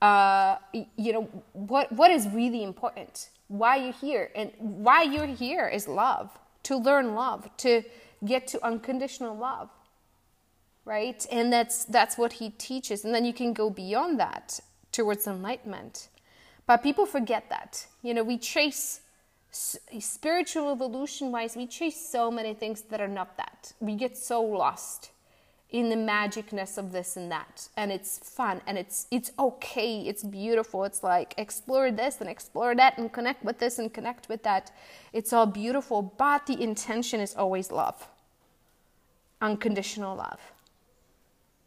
uh, 0.00 0.56
you 0.72 1.12
know, 1.12 1.22
what, 1.52 1.90
what 1.92 2.10
is 2.10 2.28
really 2.28 2.62
important? 2.62 3.28
why 3.48 3.76
you're 3.76 3.92
here. 3.92 4.30
And 4.34 4.52
why 4.58 5.02
you're 5.02 5.26
here 5.26 5.68
is 5.68 5.88
love, 5.88 6.36
to 6.64 6.76
learn 6.76 7.14
love, 7.14 7.48
to 7.58 7.82
get 8.24 8.46
to 8.48 8.64
unconditional 8.64 9.36
love. 9.36 9.70
Right? 10.84 11.26
And 11.32 11.52
that's 11.52 11.84
that's 11.84 12.16
what 12.16 12.34
he 12.34 12.50
teaches. 12.50 13.04
And 13.04 13.14
then 13.14 13.24
you 13.24 13.32
can 13.32 13.52
go 13.52 13.70
beyond 13.70 14.20
that 14.20 14.60
towards 14.92 15.26
enlightenment. 15.26 16.08
But 16.66 16.82
people 16.82 17.06
forget 17.06 17.48
that. 17.50 17.86
You 18.02 18.14
know, 18.14 18.22
we 18.22 18.38
chase 18.38 19.00
spiritual 19.50 20.72
evolution 20.72 21.32
wise, 21.32 21.56
we 21.56 21.66
chase 21.66 22.08
so 22.08 22.30
many 22.30 22.54
things 22.54 22.82
that 22.82 23.00
are 23.00 23.08
not 23.08 23.36
that. 23.36 23.72
We 23.80 23.94
get 23.94 24.16
so 24.16 24.42
lost 24.42 25.10
in 25.70 25.88
the 25.88 25.96
magicness 25.96 26.78
of 26.78 26.92
this 26.92 27.16
and 27.16 27.30
that. 27.30 27.68
And 27.76 27.90
it's 27.90 28.18
fun 28.18 28.60
and 28.66 28.78
it's 28.78 29.06
it's 29.10 29.32
okay 29.38 30.00
it's 30.00 30.22
beautiful. 30.22 30.84
It's 30.84 31.02
like 31.02 31.34
explore 31.36 31.90
this 31.90 32.20
and 32.20 32.30
explore 32.30 32.74
that 32.74 32.98
and 32.98 33.12
connect 33.12 33.44
with 33.44 33.58
this 33.58 33.78
and 33.78 33.92
connect 33.92 34.28
with 34.28 34.42
that. 34.44 34.70
It's 35.12 35.32
all 35.32 35.46
beautiful 35.46 36.02
but 36.02 36.46
the 36.46 36.60
intention 36.62 37.20
is 37.20 37.34
always 37.34 37.70
love. 37.70 38.08
Unconditional 39.40 40.16
love. 40.16 40.40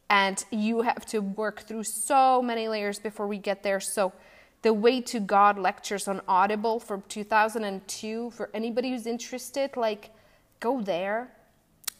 And 0.09 0.43
you 0.49 0.81
have 0.81 1.05
to 1.07 1.19
work 1.19 1.61
through 1.61 1.83
so 1.83 2.41
many 2.41 2.67
layers 2.67 2.97
before 2.97 3.27
we 3.27 3.37
get 3.37 3.61
there. 3.61 3.79
So 3.79 4.13
the 4.61 4.73
way 4.73 5.01
to 5.01 5.19
god 5.19 5.57
lectures 5.57 6.07
on 6.07 6.21
audible 6.27 6.79
from 6.79 7.03
2002 7.07 8.31
for 8.31 8.49
anybody 8.53 8.91
who's 8.91 9.05
interested 9.05 9.75
like 9.77 10.11
go 10.59 10.81
there 10.81 11.31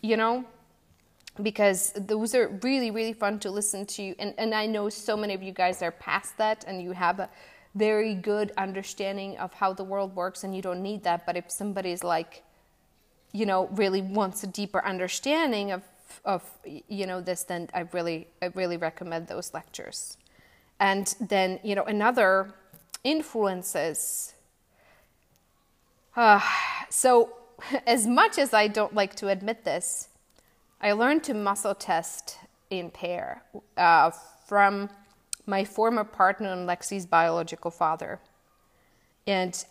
you 0.02 0.18
know 0.18 0.44
because 1.44 1.92
those 1.96 2.36
are 2.36 2.60
really 2.64 2.92
really 2.92 3.14
fun 3.14 3.40
to 3.40 3.52
listen 3.52 3.86
to. 3.86 4.16
And, 4.20 4.34
and 4.38 4.54
i 4.54 4.66
know 4.66 4.90
so 4.90 5.16
many 5.18 5.34
of 5.34 5.44
you 5.44 5.52
guys 5.52 5.82
are 5.82 5.92
past 5.92 6.38
that 6.38 6.66
and 6.68 6.82
you 6.82 6.92
have 6.92 7.20
a 7.20 7.30
very 7.76 8.16
good 8.16 8.52
understanding 8.58 9.38
of 9.38 9.54
how 9.54 9.74
the 9.74 9.84
world 9.84 10.16
works 10.16 10.44
and 10.44 10.56
you 10.56 10.62
don't 10.62 10.82
need 10.82 11.04
that. 11.04 11.26
But 11.26 11.38
if 11.38 11.52
somebody's 11.52 12.04
like 12.04 12.44
you 13.32 13.46
know 13.46 13.68
really 13.74 14.02
wants 14.02 14.44
a 14.44 14.48
deeper 14.48 14.84
understanding 14.86 15.72
of 15.72 15.84
of 16.26 16.44
you 16.64 17.06
know 17.06 17.22
this 17.22 17.44
then 17.44 17.70
i 17.76 17.82
really 17.94 18.28
i 18.42 18.48
really 18.56 18.78
recommend 18.78 19.28
those 19.28 19.54
lectures. 19.54 20.18
And 20.80 21.14
then 21.20 21.60
you 21.64 21.76
know 21.76 21.84
another 21.84 22.54
influences. 23.04 24.34
Uh, 26.16 26.42
so 26.90 27.34
as 27.88 28.08
much 28.08 28.38
as 28.38 28.54
i 28.54 28.68
don't 28.68 28.94
like 28.94 29.16
to 29.16 29.28
admit 29.28 29.64
this 29.64 30.10
I 30.82 30.94
learned 30.94 31.24
to 31.26 31.34
muscle 31.34 31.76
test 31.76 32.38
in 32.70 32.90
pair 32.90 33.44
uh, 33.78 34.12
from 34.46 34.90
my 35.46 35.66
former 35.66 36.04
partner 36.04 36.54
and 36.54 36.68
Lexi's 36.70 37.06
biological 37.06 37.72
father. 37.72 38.20
And 39.28 39.64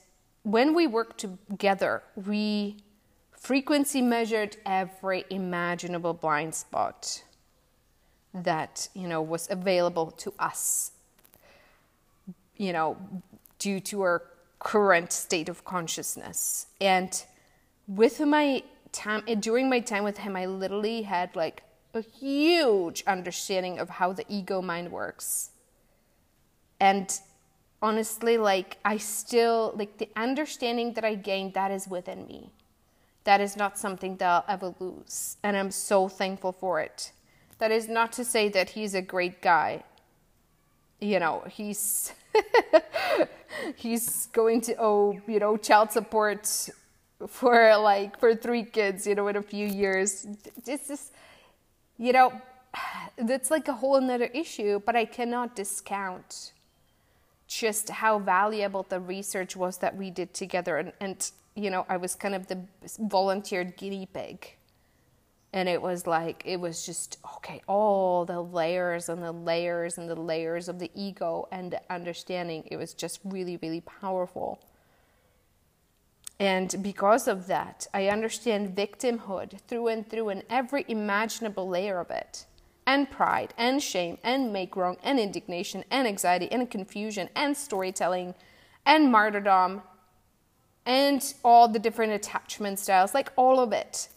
when 0.43 0.75
we 0.75 0.87
worked 0.87 1.19
together, 1.19 2.03
we 2.15 2.77
frequency 3.39 4.03
measured 4.03 4.57
every 4.67 5.25
imaginable 5.31 6.13
blind 6.13 6.55
spot 6.55 7.23
that 8.35 8.89
you 8.95 9.09
know 9.09 9.23
was 9.23 9.49
available 9.51 10.11
to 10.11 10.33
us 10.39 10.93
you 12.57 12.73
know 12.73 12.97
due 13.59 13.81
to 13.81 14.03
our 14.03 14.23
current 14.59 15.13
state 15.13 15.49
of 15.49 15.65
consciousness 15.65 16.67
and 16.81 17.25
with 17.87 18.21
my 18.21 18.63
time 18.93 19.23
during 19.41 19.69
my 19.69 19.81
time 19.81 20.05
with 20.05 20.19
him, 20.19 20.37
I 20.37 20.47
literally 20.47 21.03
had 21.03 21.35
like 21.37 21.63
a 21.95 22.01
huge 22.01 23.03
understanding 23.07 23.79
of 23.79 23.89
how 23.89 24.13
the 24.13 24.25
ego 24.29 24.61
mind 24.63 24.93
works. 24.93 25.51
And 26.81 27.19
honestly, 27.83 28.39
like 28.39 28.79
I 28.85 28.97
still 28.97 29.73
like 29.77 29.99
the 29.99 30.09
understanding 30.17 30.95
that 30.95 31.05
I 31.05 31.15
gained 31.15 31.55
that 31.55 31.71
is 31.71 31.89
within 31.89 32.27
me. 32.27 32.51
That 33.25 33.41
is 33.41 33.57
not 33.57 33.79
something 33.79 34.17
that 34.17 34.27
I'll 34.27 34.45
ever 34.49 34.75
lose. 34.79 35.37
And 35.43 35.57
I'm 35.57 35.71
so 35.71 36.09
thankful 36.09 36.53
for 36.53 36.81
it. 36.81 37.13
That 37.59 37.71
is 37.71 37.89
not 37.89 38.13
to 38.13 38.25
say 38.25 38.49
that 38.51 38.71
he's 38.71 38.95
a 38.95 39.03
great 39.03 39.43
guy. 39.43 39.85
You 41.01 41.19
know, 41.21 41.45
he's 41.49 42.13
he's 43.77 44.27
going 44.27 44.61
to 44.63 44.77
owe, 44.79 45.21
you 45.27 45.39
know, 45.39 45.57
child 45.57 45.93
support 45.93 46.71
for 47.27 47.77
like 47.77 48.19
for 48.21 48.35
three 48.35 48.65
kids, 48.65 49.07
you 49.07 49.15
know, 49.15 49.29
in 49.29 49.37
a 49.37 49.43
few 49.43 49.67
years. 49.67 50.27
It's 50.67 50.89
just, 50.89 51.13
you 51.97 52.13
know, 52.13 52.41
that's 53.17 53.51
like 53.51 53.69
a 53.69 53.73
whole 53.73 53.97
another 53.97 54.27
issue, 54.27 54.81
but 54.85 54.95
I 54.95 55.05
cannot 55.05 55.57
discount 55.57 56.53
just 57.47 57.89
how 57.89 58.19
valuable 58.19 58.87
the 58.89 59.01
research 59.01 59.57
was 59.57 59.79
that 59.79 59.97
we 59.97 60.11
did 60.11 60.35
together. 60.35 60.77
And, 60.77 60.93
and 61.01 61.31
you 61.55 61.71
know, 61.71 61.87
I 61.89 61.97
was 61.97 62.15
kind 62.15 62.35
of 62.35 62.47
the 62.47 62.61
volunteered 62.99 63.77
guinea 63.77 64.07
pig. 64.07 64.55
And 65.55 65.67
it 65.67 65.81
was 65.81 66.07
like, 66.07 66.43
it 66.45 66.61
was 66.61 66.85
just, 66.85 67.17
okay, 67.37 67.63
all 67.67 68.27
the 68.27 68.41
layers 68.41 69.09
and 69.09 69.23
the 69.23 69.33
layers 69.33 69.97
and 69.97 70.09
the 70.09 70.15
layers 70.15 70.69
of 70.69 70.79
the 70.79 70.91
ego 70.95 71.49
and 71.51 71.73
the 71.73 71.81
understanding. 71.91 72.65
It 72.71 72.77
was 72.77 72.93
just 72.93 73.21
really, 73.25 73.57
really 73.63 73.81
powerful. 73.81 74.61
And 76.41 76.83
because 76.83 77.27
of 77.27 77.49
that, 77.49 77.87
I 77.93 78.09
understand 78.09 78.77
victimhood 78.77 79.61
through 79.67 79.89
and 79.89 80.09
through 80.09 80.29
in 80.29 80.45
every 80.49 80.85
imaginable 80.87 81.69
layer 81.69 81.99
of 81.99 82.11
it. 82.11 82.47
And 82.87 83.11
pride, 83.11 83.53
and 83.59 83.83
shame, 83.83 84.19
and 84.23 84.53
make 84.53 84.77
wrong, 84.77 84.97
and 85.03 85.19
indignation, 85.19 85.85
and 85.91 86.07
anxiety, 86.07 86.51
and 86.51 86.71
confusion, 86.71 87.29
and 87.35 87.57
storytelling, 87.57 88.35
and 88.87 89.13
martyrdom, 89.13 89.83
and 90.87 91.35
all 91.45 91.69
the 91.69 91.79
different 91.79 92.13
attachment 92.13 92.79
styles, 92.79 93.13
like 93.13 93.31
all 93.37 93.61
of 93.61 93.73
it. 93.73 94.09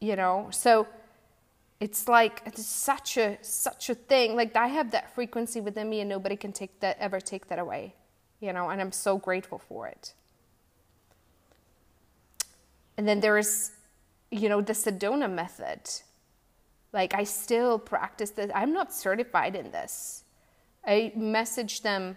You 0.00 0.16
know, 0.16 0.48
so 0.50 0.86
it's 1.78 2.08
like 2.08 2.40
it's 2.46 2.64
such 2.64 3.18
a 3.18 3.36
such 3.42 3.90
a 3.90 3.94
thing. 3.94 4.34
Like 4.34 4.56
I 4.56 4.68
have 4.68 4.92
that 4.92 5.14
frequency 5.14 5.60
within 5.60 5.90
me, 5.90 6.00
and 6.00 6.08
nobody 6.08 6.36
can 6.36 6.52
take 6.52 6.80
that 6.80 6.96
ever 6.98 7.20
take 7.20 7.48
that 7.48 7.58
away 7.58 7.96
you 8.40 8.52
know, 8.52 8.70
and 8.70 8.80
I'm 8.80 8.92
so 8.92 9.18
grateful 9.18 9.58
for 9.58 9.86
it. 9.86 10.14
And 12.96 13.06
then 13.08 13.20
there's, 13.20 13.72
you 14.30 14.48
know, 14.48 14.60
the 14.60 14.72
Sedona 14.72 15.30
method. 15.30 15.80
Like 16.92 17.14
I 17.14 17.24
still 17.24 17.78
practice 17.78 18.30
this. 18.30 18.50
I'm 18.54 18.72
not 18.72 18.92
certified 18.92 19.54
in 19.54 19.70
this. 19.70 20.24
I 20.84 21.12
messaged 21.16 21.82
them 21.82 22.16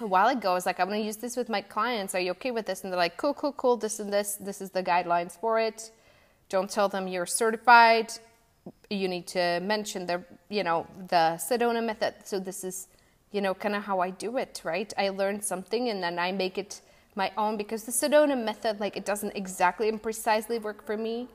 a 0.00 0.06
while 0.06 0.28
ago. 0.28 0.52
I 0.52 0.54
was 0.54 0.66
like, 0.66 0.80
I'm 0.80 0.88
going 0.88 1.00
to 1.00 1.06
use 1.06 1.16
this 1.16 1.36
with 1.36 1.48
my 1.48 1.60
clients. 1.60 2.14
Are 2.14 2.20
you 2.20 2.30
okay 2.32 2.50
with 2.50 2.66
this? 2.66 2.84
And 2.84 2.92
they're 2.92 2.98
like, 2.98 3.16
cool, 3.16 3.34
cool, 3.34 3.52
cool. 3.52 3.76
This 3.76 4.00
and 4.00 4.12
this. 4.12 4.36
This 4.36 4.60
is 4.60 4.70
the 4.70 4.82
guidelines 4.82 5.38
for 5.38 5.58
it. 5.58 5.90
Don't 6.48 6.70
tell 6.70 6.88
them 6.88 7.08
you're 7.08 7.26
certified. 7.26 8.12
You 8.88 9.08
need 9.08 9.26
to 9.28 9.60
mention 9.60 10.06
the, 10.06 10.24
you 10.48 10.62
know, 10.62 10.86
the 11.08 11.38
Sedona 11.38 11.84
method. 11.84 12.14
So 12.24 12.38
this 12.38 12.64
is, 12.64 12.88
you 13.32 13.40
know, 13.40 13.54
kind 13.54 13.74
of 13.74 13.84
how 13.84 14.00
I 14.00 14.10
do 14.10 14.36
it, 14.36 14.60
right? 14.64 14.92
I 14.98 15.10
learn 15.10 15.40
something 15.40 15.88
and 15.88 16.02
then 16.02 16.18
I 16.18 16.32
make 16.32 16.58
it 16.58 16.80
my 17.14 17.32
own 17.36 17.56
because 17.56 17.84
the 17.84 17.92
Sedona 17.92 18.42
method, 18.42 18.80
like, 18.80 18.96
it 18.96 19.04
doesn't 19.04 19.36
exactly 19.36 19.88
and 19.88 20.02
precisely 20.02 20.58
work 20.58 20.84
for 20.84 20.96
me. 20.96 21.28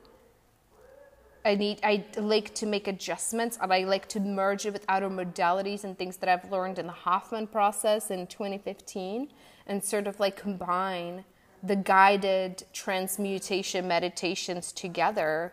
I 1.46 1.54
need 1.54 1.78
I 1.84 2.04
like 2.16 2.56
to 2.56 2.66
make 2.66 2.88
adjustments 2.88 3.56
and 3.62 3.72
I 3.72 3.84
like 3.84 4.08
to 4.08 4.20
merge 4.20 4.66
it 4.66 4.72
with 4.72 4.84
other 4.88 5.08
modalities 5.08 5.84
and 5.84 5.96
things 5.96 6.16
that 6.16 6.28
I've 6.28 6.50
learned 6.50 6.80
in 6.80 6.86
the 6.86 6.92
Hoffman 6.92 7.46
process 7.46 8.10
in 8.10 8.26
2015 8.26 9.28
and 9.68 9.84
sort 9.84 10.08
of 10.08 10.18
like 10.18 10.36
combine 10.36 11.24
the 11.62 11.76
guided 11.76 12.64
transmutation 12.72 13.86
meditations 13.86 14.72
together 14.72 15.52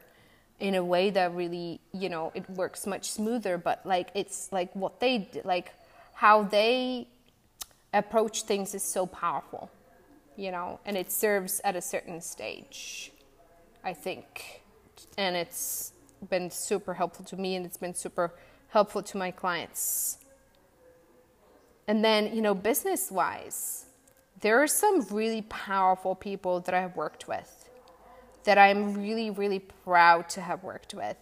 in 0.60 0.74
a 0.74 0.84
way 0.84 1.12
that 1.12 1.34
really, 1.36 1.80
you 1.92 2.10
know, 2.10 2.32
it 2.34 2.50
works 2.50 2.88
much 2.88 3.12
smoother 3.12 3.60
but 3.60 3.86
like 3.86 4.10
it's 4.16 4.52
like 4.52 4.76
what 4.76 5.00
they 5.00 5.30
like 5.44 5.74
how 6.24 6.42
they 6.42 7.06
approach 7.94 8.44
things 8.44 8.74
is 8.74 8.82
so 8.82 9.06
powerful, 9.06 9.70
you 10.38 10.51
know, 10.53 10.80
and 10.86 10.96
it 10.96 11.12
serves 11.12 11.60
at 11.65 11.75
a 11.75 11.82
certain 11.82 12.22
stage. 12.22 13.12
I 13.84 13.92
think 13.92 14.62
and 15.18 15.36
it's 15.36 15.92
been 16.30 16.50
super 16.50 16.94
helpful 16.94 17.25
to 17.25 17.36
me 17.36 17.58
and 17.58 17.65
it's 17.65 17.75
been 17.75 17.94
super 17.94 18.32
helpful 18.70 19.03
to 19.03 19.18
my 19.18 19.32
clients. 19.32 20.20
And 21.89 22.06
then, 22.06 22.34
you 22.34 22.42
know, 22.42 22.53
business 22.53 23.12
wise, 23.12 23.88
there 24.39 24.63
are 24.63 24.68
some 24.68 25.06
really 25.12 25.42
powerful 25.42 26.15
people 26.15 26.62
that 26.62 26.74
I've 26.74 26.96
worked 26.96 27.27
with 27.27 27.68
that 28.46 28.58
I'm 28.58 28.94
really, 28.94 29.30
really 29.30 29.60
proud 29.60 30.30
to 30.30 30.39
have 30.39 30.63
worked 30.63 30.94
with. 30.94 31.18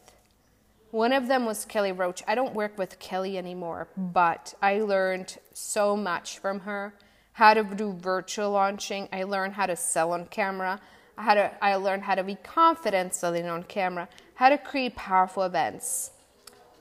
One 0.92 1.14
of 1.14 1.28
them 1.28 1.46
was 1.46 1.66
Kelly 1.66 1.92
Roach. 1.92 2.22
I 2.28 2.36
don't 2.36 2.54
work 2.54 2.78
with 2.78 3.00
Kelly 3.00 3.38
anymore, 3.38 3.88
but 3.98 4.54
I 4.62 4.82
learned 4.82 5.38
so 5.54 5.96
much 5.96 6.40
from 6.40 6.62
her 6.62 6.94
how 7.34 7.54
to 7.54 7.64
do 7.64 7.94
virtual 7.94 8.52
launching. 8.52 9.08
I 9.12 9.24
learned 9.24 9.54
how 9.54 9.66
to 9.66 9.76
sell 9.76 10.12
on 10.12 10.26
camera 10.26 10.82
how 11.22 11.34
to 11.36 11.52
I 11.64 11.76
learned 11.76 12.04
how 12.04 12.16
to 12.16 12.24
be 12.24 12.36
confident 12.36 13.14
selling 13.14 13.46
on 13.48 13.64
camera, 13.64 14.10
how 14.36 14.50
to 14.50 14.58
create 14.58 14.96
powerful 14.96 15.44
events. 15.44 16.12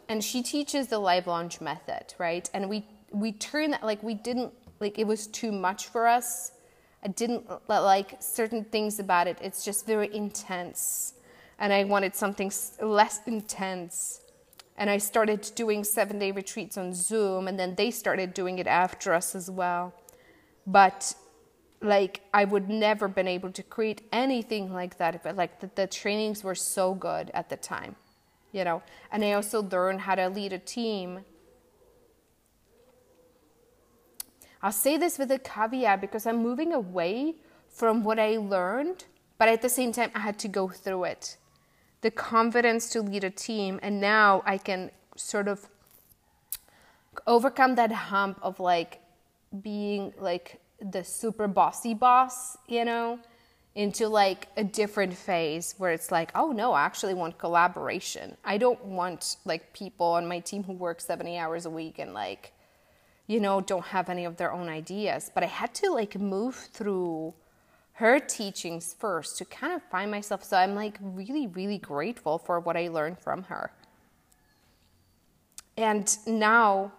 And 0.08 0.24
she 0.24 0.42
teaches 0.42 0.88
the 0.88 0.98
live 0.98 1.26
launch 1.26 1.60
method, 1.60 2.14
right? 2.18 2.48
And 2.52 2.68
we 2.68 2.86
we 3.12 3.32
turned 3.32 3.72
that 3.74 3.84
like 3.84 4.02
we 4.02 4.14
didn't 4.14 4.52
like 4.80 4.98
it 4.98 5.06
was 5.06 5.26
too 5.26 5.52
much 5.52 5.86
for 5.86 6.06
us. 6.06 6.52
I 7.02 7.08
didn't 7.08 7.48
like 7.68 8.16
certain 8.20 8.64
things 8.64 8.98
about 8.98 9.26
it. 9.26 9.38
It's 9.40 9.64
just 9.64 9.86
very 9.86 10.14
intense. 10.14 11.14
And 11.60 11.72
I 11.72 11.84
wanted 11.84 12.16
something 12.16 12.50
less 12.80 13.20
intense. 13.26 14.22
And 14.76 14.90
I 14.90 14.98
started 14.98 15.48
doing 15.54 15.84
seven 15.84 16.18
day 16.18 16.32
retreats 16.32 16.76
on 16.76 16.94
Zoom, 16.94 17.46
and 17.46 17.58
then 17.58 17.74
they 17.76 17.90
started 17.90 18.34
doing 18.34 18.58
it 18.58 18.66
after 18.66 19.12
us 19.12 19.34
as 19.34 19.50
well. 19.50 19.94
But 20.66 21.14
like 21.82 22.20
I 22.32 22.44
would 22.44 22.68
never 22.68 23.08
been 23.08 23.28
able 23.28 23.50
to 23.52 23.62
create 23.62 24.02
anything 24.12 24.72
like 24.72 24.98
that. 24.98 25.22
But 25.22 25.36
like 25.36 25.60
the, 25.60 25.70
the 25.74 25.86
trainings 25.86 26.44
were 26.44 26.54
so 26.54 26.94
good 26.94 27.30
at 27.34 27.48
the 27.48 27.56
time, 27.56 27.96
you 28.52 28.64
know. 28.64 28.82
And 29.10 29.24
I 29.24 29.32
also 29.32 29.62
learned 29.62 30.02
how 30.02 30.14
to 30.14 30.28
lead 30.28 30.52
a 30.52 30.58
team. 30.58 31.20
I'll 34.62 34.72
say 34.72 34.98
this 34.98 35.18
with 35.18 35.30
a 35.30 35.38
caveat 35.38 36.00
because 36.00 36.26
I'm 36.26 36.42
moving 36.42 36.72
away 36.72 37.36
from 37.70 38.04
what 38.04 38.18
I 38.18 38.36
learned, 38.36 39.04
but 39.38 39.48
at 39.48 39.62
the 39.62 39.70
same 39.70 39.92
time 39.92 40.10
I 40.14 40.20
had 40.20 40.38
to 40.40 40.48
go 40.48 40.68
through 40.68 41.04
it. 41.04 41.36
The 42.02 42.10
confidence 42.10 42.88
to 42.90 43.02
lead 43.02 43.24
a 43.24 43.30
team, 43.30 43.78
and 43.82 44.00
now 44.00 44.42
I 44.46 44.58
can 44.58 44.90
sort 45.16 45.48
of 45.48 45.68
overcome 47.26 47.74
that 47.74 47.92
hump 47.92 48.38
of 48.42 48.60
like 48.60 49.00
being 49.62 50.12
like 50.18 50.60
the 50.80 51.04
super 51.04 51.46
bossy 51.46 51.94
boss, 51.94 52.56
you 52.68 52.84
know, 52.84 53.18
into 53.74 54.08
like 54.08 54.48
a 54.56 54.64
different 54.64 55.14
phase 55.14 55.74
where 55.78 55.92
it's 55.92 56.10
like, 56.10 56.30
oh 56.34 56.52
no, 56.52 56.72
I 56.72 56.82
actually 56.82 57.14
want 57.14 57.38
collaboration. 57.38 58.36
I 58.44 58.58
don't 58.58 58.82
want 58.84 59.36
like 59.44 59.72
people 59.72 60.06
on 60.06 60.26
my 60.26 60.40
team 60.40 60.64
who 60.64 60.72
work 60.72 61.00
70 61.00 61.36
hours 61.38 61.66
a 61.66 61.70
week 61.70 61.98
and 61.98 62.14
like, 62.14 62.52
you 63.26 63.40
know, 63.40 63.60
don't 63.60 63.86
have 63.86 64.08
any 64.08 64.24
of 64.24 64.36
their 64.36 64.52
own 64.52 64.68
ideas. 64.68 65.30
But 65.32 65.44
I 65.44 65.46
had 65.46 65.74
to 65.74 65.90
like 65.92 66.18
move 66.18 66.56
through 66.56 67.34
her 68.00 68.18
teachings 68.18 68.94
first 68.98 69.36
to 69.38 69.44
kind 69.44 69.74
of 69.74 69.82
find 69.90 70.10
myself. 70.10 70.42
So 70.42 70.56
I'm 70.56 70.74
like 70.74 70.98
really, 71.00 71.46
really 71.46 71.78
grateful 71.78 72.38
for 72.38 72.58
what 72.58 72.76
I 72.76 72.88
learned 72.88 73.18
from 73.18 73.44
her. 73.44 73.70
And 75.76 76.16
now 76.26 76.92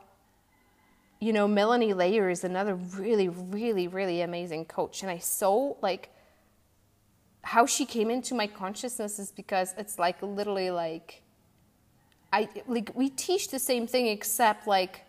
you 1.21 1.31
know, 1.33 1.47
Melanie 1.47 1.93
Layer 1.93 2.29
is 2.29 2.43
another 2.43 2.73
really, 2.73 3.29
really, 3.29 3.87
really 3.87 4.21
amazing 4.21 4.65
coach. 4.65 5.03
And 5.03 5.11
I 5.11 5.19
so 5.19 5.77
like 5.81 6.09
how 7.43 7.67
she 7.67 7.85
came 7.85 8.09
into 8.09 8.33
my 8.33 8.47
consciousness 8.47 9.19
is 9.19 9.31
because 9.31 9.75
it's 9.77 9.99
like 9.99 10.21
literally 10.21 10.71
like 10.71 11.21
I 12.33 12.49
like 12.67 12.91
we 12.95 13.09
teach 13.09 13.49
the 13.49 13.59
same 13.59 13.85
thing 13.85 14.07
except 14.07 14.67
like 14.67 15.01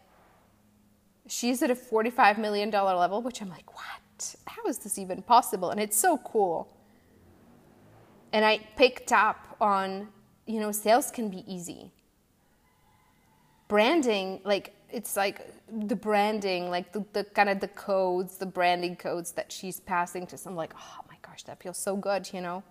she's 1.26 1.62
at 1.62 1.70
a 1.70 1.74
45 1.74 2.38
million 2.38 2.68
dollar 2.68 2.94
level, 2.94 3.22
which 3.22 3.40
I'm 3.40 3.48
like, 3.48 3.74
what? 3.74 4.01
How 4.46 4.64
is 4.66 4.78
this 4.78 4.98
even 4.98 5.22
possible? 5.22 5.70
And 5.70 5.80
it's 5.80 5.96
so 5.96 6.18
cool. 6.18 6.68
And 8.32 8.44
I 8.44 8.58
picked 8.76 9.12
up 9.12 9.56
on, 9.60 10.08
you 10.46 10.60
know, 10.60 10.72
sales 10.72 11.10
can 11.10 11.28
be 11.28 11.44
easy. 11.46 11.92
Branding, 13.68 14.40
like 14.44 14.74
it's 14.90 15.16
like 15.16 15.46
the 15.70 15.96
branding, 15.96 16.70
like 16.70 16.92
the, 16.92 17.04
the 17.12 17.24
kind 17.24 17.48
of 17.48 17.60
the 17.60 17.68
codes, 17.68 18.36
the 18.36 18.46
branding 18.46 18.96
codes 18.96 19.32
that 19.32 19.50
she's 19.50 19.80
passing 19.80 20.26
to 20.26 20.36
some 20.36 20.54
like, 20.54 20.74
oh 20.76 21.04
my 21.08 21.16
gosh, 21.22 21.42
that 21.44 21.62
feels 21.62 21.78
so 21.78 21.96
good, 21.96 22.30
you 22.32 22.40
know? 22.40 22.62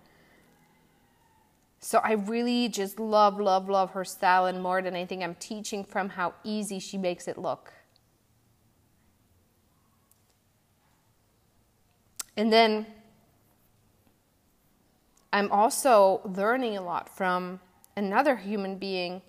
So 1.80 1.98
I 1.98 2.12
really 2.12 2.68
just 2.68 3.00
love, 3.00 3.40
love, 3.40 3.68
love 3.68 3.90
her 3.90 4.04
style, 4.04 4.46
and 4.46 4.62
more 4.62 4.80
than 4.82 4.94
anything, 4.94 5.24
I'm 5.24 5.34
teaching 5.34 5.82
from 5.84 6.10
how 6.10 6.34
easy 6.44 6.78
she 6.78 6.96
makes 6.96 7.26
it 7.26 7.36
look. 7.36 7.72
And 12.36 12.52
then 12.52 12.86
I'm 15.32 15.50
also 15.50 16.20
learning 16.24 16.76
a 16.76 16.82
lot 16.82 17.08
from 17.08 17.60
another 17.96 18.36
human 18.36 18.76
being 18.76 19.22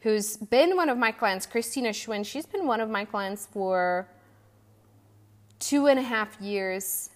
who's 0.00 0.36
been 0.36 0.76
one 0.76 0.88
of 0.88 0.96
my 0.96 1.12
clients, 1.12 1.46
Christina 1.46 1.90
Schwinn. 1.90 2.24
She's 2.24 2.46
been 2.46 2.66
one 2.66 2.80
of 2.80 2.88
my 2.88 3.04
clients 3.04 3.46
for 3.46 4.08
two 5.58 5.86
and 5.86 5.98
a 5.98 6.02
half 6.02 6.40
years. 6.40 7.10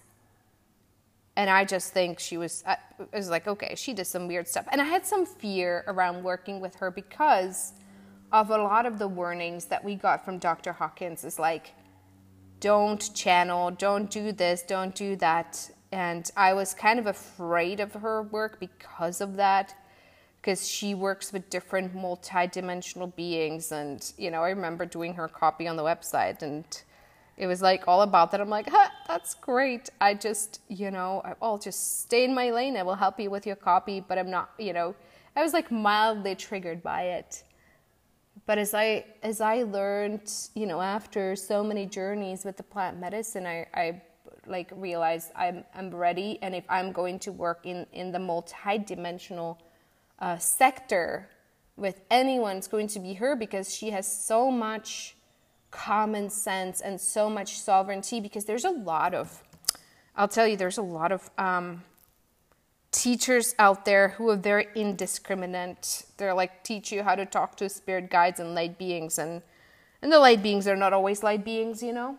And 1.35 1.49
I 1.49 1.65
just 1.65 1.93
think 1.93 2.19
she 2.19 2.37
was, 2.37 2.63
I 2.65 2.77
was 3.11 3.29
like, 3.29 3.47
okay, 3.47 3.73
she 3.75 3.93
did 3.93 4.05
some 4.05 4.27
weird 4.27 4.47
stuff. 4.47 4.67
And 4.71 4.79
I 4.79 4.85
had 4.85 5.05
some 5.05 5.25
fear 5.25 5.83
around 5.87 6.23
working 6.23 6.59
with 6.59 6.75
her 6.75 6.91
because 6.91 7.73
of 8.31 8.49
a 8.51 8.57
lot 8.57 8.85
of 8.85 8.99
the 8.99 9.07
warnings 9.07 9.65
that 9.65 9.83
we 9.83 9.95
got 9.95 10.23
from 10.23 10.37
Dr. 10.37 10.73
Hawkins 10.73 11.23
is 11.23 11.39
like, 11.39 11.73
don't 12.65 13.13
channel, 13.13 13.69
don't 13.69 14.09
do 14.09 14.31
this, 14.31 14.63
don't 14.63 14.95
do 14.95 15.15
that. 15.17 15.69
And 15.91 16.31
I 16.35 16.53
was 16.53 16.73
kind 16.73 16.97
of 16.97 17.05
afraid 17.05 17.79
of 17.79 17.93
her 17.93 18.23
work 18.23 18.59
because 18.59 19.21
of 19.21 19.35
that 19.35 19.75
because 20.41 20.67
she 20.67 20.95
works 20.95 21.31
with 21.31 21.47
different 21.51 21.93
multi-dimensional 21.93 23.05
beings. 23.05 23.71
And 23.71 24.11
you 24.17 24.31
know 24.31 24.41
i 24.41 24.49
remember 24.49 24.83
doing 24.87 25.13
her 25.13 25.27
copy 25.27 25.67
on 25.67 25.75
the 25.75 25.83
website 25.83 26.41
and 26.41 26.65
it 27.37 27.45
was 27.45 27.61
like 27.61 27.83
all 27.87 28.01
about 28.01 28.31
that. 28.31 28.41
I'm 28.41 28.49
like 28.49 28.69
huh, 28.71 28.89
that's 29.07 29.35
great. 29.35 29.91
I 30.01 30.15
just 30.15 30.59
you 30.67 30.89
know 30.89 31.21
i'll 31.43 31.59
just 31.59 32.01
stay 32.01 32.23
in 32.23 32.33
my 32.33 32.49
lane. 32.49 32.77
I 32.77 32.81
will 32.81 32.95
help 32.95 33.19
you 33.19 33.29
with 33.29 33.45
your 33.45 33.57
copy 33.57 33.99
but 33.99 34.17
i'm 34.17 34.31
not 34.31 34.49
you 34.57 34.73
know. 34.73 34.95
I 35.35 35.43
was 35.43 35.53
like 35.53 35.69
mildly 35.69 36.33
triggered 36.33 36.81
by 36.81 37.03
it 37.17 37.43
but 38.45 38.57
as 38.57 38.73
i 38.73 39.05
as 39.23 39.41
i 39.41 39.63
learned 39.63 40.31
you 40.53 40.65
know 40.65 40.81
after 40.81 41.35
so 41.35 41.63
many 41.63 41.85
journeys 41.85 42.45
with 42.45 42.57
the 42.57 42.63
plant 42.63 42.99
medicine 42.99 43.45
i 43.45 43.65
i 43.73 44.01
like 44.47 44.71
realized 44.75 45.31
i'm 45.35 45.63
i'm 45.73 45.93
ready. 45.93 46.39
And 46.41 46.55
if 46.55 46.65
i'm 46.69 46.91
going 46.91 47.19
to 47.19 47.31
work 47.31 47.61
in 47.65 47.85
in 47.91 48.11
the 48.11 48.19
multi-dimensional 48.19 49.59
uh, 50.19 50.37
sector 50.37 51.29
with 51.75 52.01
anyone 52.09 52.57
it's 52.57 52.67
going 52.67 52.87
to 52.87 52.99
be 52.99 53.13
her 53.15 53.35
because 53.35 53.73
she 53.73 53.89
has 53.89 54.05
so 54.09 54.49
much 54.49 55.15
common 55.71 56.29
sense 56.29 56.79
and 56.81 56.99
so 56.99 57.29
much 57.29 57.59
sovereignty 57.59 58.21
because 58.21 58.45
there's 58.45 58.63
a 58.63 58.69
lot 58.69 59.13
of 59.13 59.43
i'll 60.15 60.27
tell 60.27 60.47
you 60.47 60.55
there's 60.55 60.77
a 60.77 60.81
lot 60.81 61.11
of 61.11 61.29
um, 61.37 61.83
teachers 62.95 63.53
out 63.59 63.83
there 63.83 64.09
who 64.09 64.29
are 64.29 64.37
very 64.37 64.67
indiscriminate. 64.73 66.05
They're 66.15 66.33
like 66.33 66.63
teach 66.63 66.93
you 66.93 67.03
how 67.03 67.15
to 67.15 67.25
talk 67.25 67.57
to 67.57 67.67
spirit 67.67 68.09
guides 68.09 68.39
and 68.39 68.55
light 68.55 68.77
beings 68.77 69.19
and 69.19 69.41
and 70.01 70.11
the 70.11 70.19
light 70.19 70.41
beings 70.41 70.67
are 70.67 70.75
not 70.75 70.93
always 70.93 71.21
light 71.23 71.43
beings, 71.43 71.83
you 71.83 71.91
know? 71.91 72.17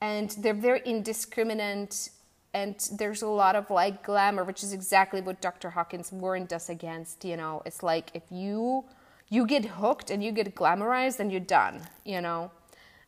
And 0.00 0.30
they're 0.38 0.52
very 0.52 0.82
indiscriminate 0.84 2.10
and 2.52 2.76
there's 2.92 3.22
a 3.22 3.28
lot 3.28 3.56
of 3.56 3.70
like 3.70 4.04
glamour, 4.04 4.44
which 4.44 4.62
is 4.62 4.72
exactly 4.72 5.20
what 5.22 5.40
Dr. 5.40 5.70
Hawkins 5.70 6.12
warned 6.12 6.52
us 6.52 6.68
against, 6.68 7.24
you 7.24 7.36
know. 7.36 7.62
It's 7.64 7.82
like 7.82 8.10
if 8.12 8.24
you 8.30 8.84
you 9.30 9.46
get 9.46 9.64
hooked 9.64 10.10
and 10.10 10.22
you 10.22 10.30
get 10.30 10.54
glamorized, 10.54 11.18
and 11.18 11.32
you're 11.32 11.40
done, 11.40 11.80
you 12.04 12.20
know. 12.20 12.50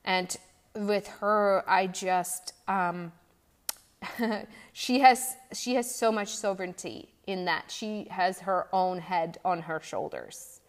And 0.05 0.35
with 0.75 1.07
her, 1.21 1.63
I 1.69 1.87
just 1.87 2.55
um, 2.67 3.13
she 4.79 4.99
has 4.99 5.39
she 5.55 5.75
has 5.77 5.93
so 5.93 6.13
much 6.13 6.37
sovereignty 6.37 7.09
in 7.27 7.47
that 7.47 7.71
she 7.71 8.07
has 8.11 8.41
her 8.41 8.69
own 8.75 8.99
head 8.99 9.39
on 9.43 9.63
her 9.63 9.81
shoulders, 9.81 10.61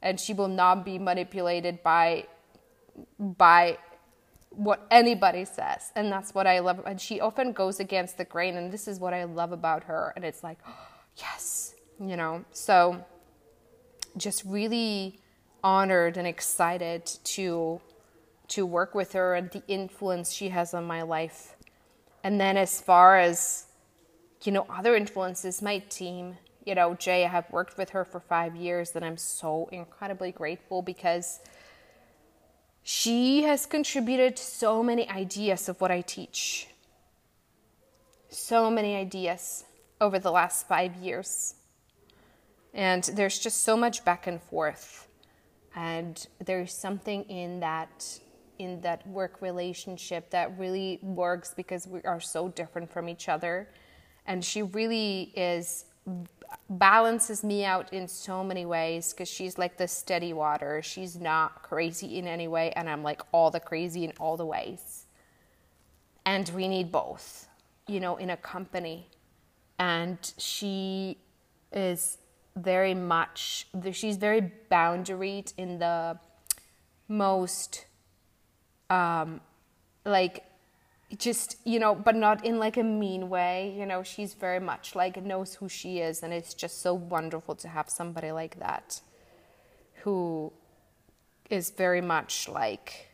and 0.00 0.20
she 0.20 0.32
will 0.32 0.46
not 0.46 0.84
be 0.84 1.00
manipulated 1.00 1.82
by 1.82 2.28
by 3.18 3.76
what 4.50 4.86
anybody 4.92 5.44
says. 5.44 5.90
And 5.96 6.12
that's 6.12 6.32
what 6.32 6.46
i 6.46 6.60
love 6.60 6.80
and 6.86 7.00
she 7.00 7.20
often 7.20 7.50
goes 7.50 7.80
against 7.80 8.18
the 8.18 8.24
grain 8.24 8.56
and 8.56 8.70
this 8.70 8.86
is 8.86 9.00
what 9.00 9.12
i 9.12 9.24
love 9.24 9.50
about 9.50 9.82
her. 9.84 10.12
And 10.14 10.24
it's 10.24 10.44
like 10.44 10.58
oh, 10.64 10.88
yes 11.16 11.74
you 11.98 12.16
know? 12.16 12.44
So 12.52 13.04
just 14.16 14.44
really 14.44 15.18
honored 15.64 16.16
and 16.16 16.26
excited 16.28 17.04
to 17.34 17.80
to 18.46 18.64
work 18.64 18.94
with 18.94 19.14
her 19.14 19.34
and 19.34 19.50
the 19.50 19.64
influence 19.66 20.32
she 20.32 20.50
has 20.50 20.72
on 20.72 20.84
my 20.84 21.02
life. 21.02 21.55
And 22.26 22.40
then 22.40 22.56
as 22.56 22.80
far 22.80 23.16
as 23.16 23.66
you 24.42 24.50
know 24.50 24.66
other 24.68 24.96
influences, 24.96 25.62
my 25.62 25.78
team, 25.78 26.36
you 26.64 26.74
know, 26.74 26.94
Jay, 26.94 27.24
I 27.24 27.28
have 27.28 27.48
worked 27.52 27.78
with 27.78 27.90
her 27.90 28.04
for 28.04 28.18
5 28.18 28.56
years 28.56 28.96
and 28.96 29.04
I'm 29.04 29.16
so 29.16 29.68
incredibly 29.70 30.32
grateful 30.32 30.82
because 30.82 31.38
she 32.82 33.44
has 33.44 33.64
contributed 33.64 34.40
so 34.40 34.82
many 34.82 35.08
ideas 35.08 35.68
of 35.68 35.80
what 35.80 35.92
I 35.92 36.00
teach. 36.00 36.66
So 38.28 38.72
many 38.72 38.96
ideas 38.96 39.64
over 40.00 40.18
the 40.18 40.32
last 40.32 40.66
5 40.66 40.96
years. 40.96 41.54
And 42.74 43.04
there's 43.04 43.38
just 43.38 43.62
so 43.62 43.76
much 43.76 44.04
back 44.04 44.26
and 44.26 44.42
forth. 44.42 45.06
And 45.76 46.26
there's 46.44 46.74
something 46.74 47.22
in 47.30 47.60
that 47.60 48.18
in 48.58 48.80
that 48.82 49.06
work 49.06 49.40
relationship 49.40 50.30
that 50.30 50.58
really 50.58 50.98
works 51.02 51.54
because 51.54 51.86
we 51.86 52.02
are 52.02 52.20
so 52.20 52.48
different 52.48 52.90
from 52.90 53.08
each 53.08 53.28
other. 53.28 53.68
And 54.26 54.44
she 54.44 54.62
really 54.62 55.32
is 55.36 55.84
balances 56.70 57.42
me 57.42 57.64
out 57.64 57.92
in 57.92 58.06
so 58.06 58.44
many 58.44 58.64
ways 58.64 59.12
because 59.12 59.28
she's 59.28 59.58
like 59.58 59.76
the 59.76 59.88
steady 59.88 60.32
water. 60.32 60.82
She's 60.82 61.16
not 61.16 61.62
crazy 61.62 62.18
in 62.18 62.26
any 62.26 62.48
way, 62.48 62.72
and 62.72 62.88
I'm 62.88 63.02
like 63.02 63.22
all 63.32 63.50
the 63.50 63.60
crazy 63.60 64.04
in 64.04 64.12
all 64.18 64.36
the 64.36 64.46
ways. 64.46 65.06
And 66.24 66.48
we 66.50 66.68
need 66.68 66.90
both, 66.90 67.48
you 67.86 68.00
know, 68.00 68.16
in 68.16 68.30
a 68.30 68.36
company. 68.36 69.08
And 69.78 70.18
she 70.38 71.18
is 71.72 72.18
very 72.56 72.94
much 72.94 73.66
she's 73.92 74.16
very 74.16 74.50
boundaried 74.70 75.52
in 75.58 75.78
the 75.78 76.18
most 77.06 77.84
um 78.90 79.40
like 80.04 80.44
just 81.16 81.56
you 81.64 81.78
know 81.78 81.94
but 81.94 82.16
not 82.16 82.44
in 82.44 82.58
like 82.58 82.76
a 82.76 82.82
mean 82.82 83.28
way 83.28 83.74
you 83.78 83.86
know? 83.86 84.02
She's 84.02 84.34
very 84.34 84.60
much 84.60 84.94
like 84.94 85.22
knows 85.22 85.54
who 85.54 85.68
she 85.68 85.98
is 86.00 86.22
and 86.22 86.32
it's 86.32 86.54
just 86.54 86.80
so 86.82 86.94
wonderful 86.94 87.54
to 87.56 87.68
have 87.68 87.88
somebody 87.88 88.32
like 88.32 88.58
that 88.58 89.00
who 90.02 90.52
is 91.50 91.70
very 91.70 92.00
much 92.00 92.48
like 92.48 93.08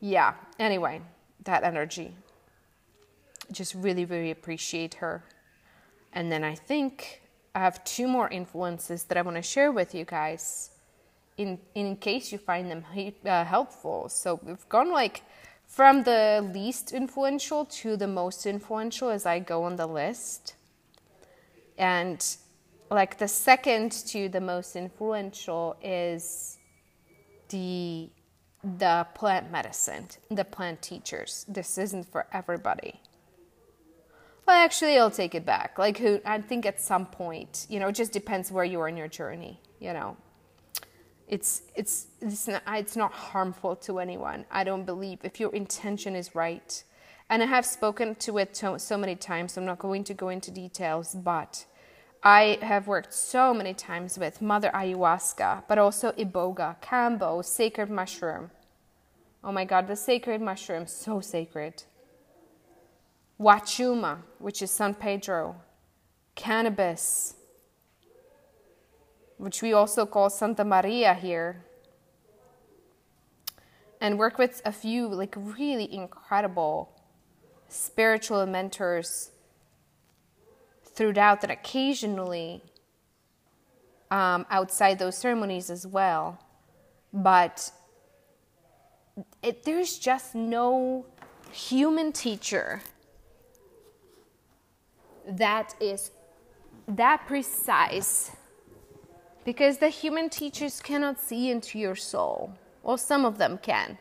yeah. 0.00 0.34
Anyway 0.58 1.00
that 1.44 1.62
energy. 1.64 2.14
Just 3.52 3.74
really 3.74 4.04
really 4.04 4.30
appreciate 4.30 4.94
her. 4.94 5.24
And 6.12 6.32
then 6.32 6.44
i 6.44 6.54
think 6.54 7.22
I 7.56 7.60
have 7.60 7.82
two 7.84 8.06
more 8.06 8.28
influences 8.28 9.04
that 9.04 9.16
I 9.16 9.22
want 9.22 9.36
to 9.38 9.42
share 9.42 9.72
with 9.72 9.94
you 9.94 10.04
guys 10.04 10.72
in 11.36 11.58
in 11.74 11.96
case 11.96 12.32
you 12.32 12.38
find 12.38 12.70
them 12.70 12.84
uh, 13.24 13.44
helpful. 13.44 14.08
So 14.08 14.40
we've 14.42 14.68
gone 14.68 14.90
like 14.90 15.22
from 15.66 16.04
the 16.04 16.48
least 16.54 16.92
influential 16.92 17.64
to 17.64 17.96
the 17.96 18.06
most 18.06 18.46
influential 18.46 19.10
as 19.10 19.26
I 19.26 19.38
go 19.40 19.64
on 19.64 19.76
the 19.76 19.86
list. 19.86 20.54
And 21.78 22.24
like 22.90 23.18
the 23.18 23.28
second 23.28 23.92
to 24.08 24.28
the 24.28 24.40
most 24.40 24.76
influential 24.76 25.76
is 25.82 26.58
the 27.48 28.10
the 28.78 29.06
plant 29.14 29.50
medicine, 29.50 30.08
the 30.30 30.44
plant 30.44 30.82
teachers. 30.82 31.44
This 31.48 31.78
isn't 31.78 32.04
for 32.10 32.26
everybody. 32.32 33.00
Well, 34.46 34.56
actually, 34.64 34.96
I'll 34.98 35.10
take 35.10 35.34
it 35.34 35.44
back. 35.44 35.78
Like, 35.78 35.98
who 35.98 36.20
I 36.24 36.40
think 36.40 36.66
at 36.66 36.80
some 36.80 37.06
point, 37.06 37.66
you 37.68 37.80
know, 37.80 37.88
it 37.88 37.94
just 37.94 38.12
depends 38.12 38.50
where 38.52 38.64
you 38.64 38.80
are 38.80 38.88
in 38.88 38.96
your 38.96 39.08
journey. 39.08 39.60
You 39.80 39.92
know, 39.92 40.16
it's 41.28 41.62
it's 41.74 42.06
it's 42.20 42.46
not, 42.48 42.62
it's 42.68 42.96
not 42.96 43.12
harmful 43.12 43.76
to 43.76 43.98
anyone. 43.98 44.44
I 44.50 44.64
don't 44.64 44.84
believe 44.84 45.18
if 45.22 45.40
your 45.40 45.52
intention 45.54 46.14
is 46.14 46.34
right. 46.34 46.82
And 47.28 47.42
I 47.42 47.46
have 47.46 47.66
spoken 47.66 48.14
to 48.16 48.38
it 48.38 48.56
so, 48.56 48.78
so 48.78 48.96
many 48.96 49.16
times. 49.16 49.54
So 49.54 49.60
I'm 49.60 49.66
not 49.66 49.80
going 49.80 50.04
to 50.04 50.14
go 50.14 50.28
into 50.28 50.50
details, 50.50 51.14
but 51.14 51.66
I 52.22 52.58
have 52.62 52.86
worked 52.86 53.12
so 53.12 53.52
many 53.52 53.74
times 53.74 54.18
with 54.18 54.40
Mother 54.40 54.70
Ayahuasca, 54.72 55.64
but 55.68 55.78
also 55.78 56.12
Iboga, 56.12 56.80
Kambo, 56.80 57.44
sacred 57.44 57.90
mushroom. 57.90 58.50
Oh 59.42 59.52
my 59.52 59.64
God, 59.64 59.86
the 59.86 59.96
sacred 59.96 60.40
mushroom, 60.40 60.86
so 60.86 61.20
sacred. 61.20 61.82
Wachuma, 63.40 64.18
which 64.38 64.62
is 64.62 64.70
San 64.70 64.94
Pedro, 64.94 65.56
cannabis, 66.34 67.34
which 69.38 69.62
we 69.62 69.72
also 69.72 70.06
call 70.06 70.30
Santa 70.30 70.64
Maria 70.64 71.14
here, 71.14 71.64
and 74.00 74.18
work 74.18 74.38
with 74.38 74.62
a 74.64 74.72
few 74.72 75.08
like 75.08 75.34
really 75.36 75.92
incredible 75.92 76.90
spiritual 77.68 78.46
mentors 78.46 79.30
throughout 80.84 81.42
and 81.42 81.52
occasionally 81.52 82.62
um, 84.10 84.46
outside 84.50 84.98
those 84.98 85.16
ceremonies 85.16 85.70
as 85.70 85.86
well. 85.86 86.38
But 87.12 87.72
it, 89.42 89.64
there's 89.64 89.98
just 89.98 90.34
no 90.34 91.06
human 91.50 92.12
teacher 92.12 92.82
that 95.28 95.74
is 95.80 96.10
that 96.86 97.26
precise 97.26 98.30
because 99.46 99.78
the 99.78 99.88
human 99.88 100.28
teachers 100.28 100.80
cannot 100.80 101.20
see 101.20 101.50
into 101.50 101.78
your 101.78 101.94
soul. 101.94 102.52
Well, 102.82 102.98
some 102.98 103.24
of 103.24 103.38
them 103.38 103.58
can. 103.58 103.96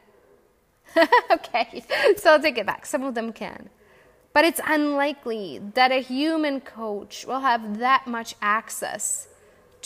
okay, 1.31 1.85
so 2.17 2.31
I'll 2.31 2.41
take 2.41 2.57
it 2.57 2.65
back. 2.65 2.85
Some 2.85 3.03
of 3.03 3.13
them 3.13 3.31
can. 3.31 3.69
But 4.33 4.43
it's 4.43 4.59
unlikely 4.65 5.61
that 5.75 5.91
a 5.91 6.01
human 6.01 6.61
coach 6.61 7.25
will 7.27 7.39
have 7.39 7.77
that 7.77 8.07
much 8.07 8.35
access 8.41 9.27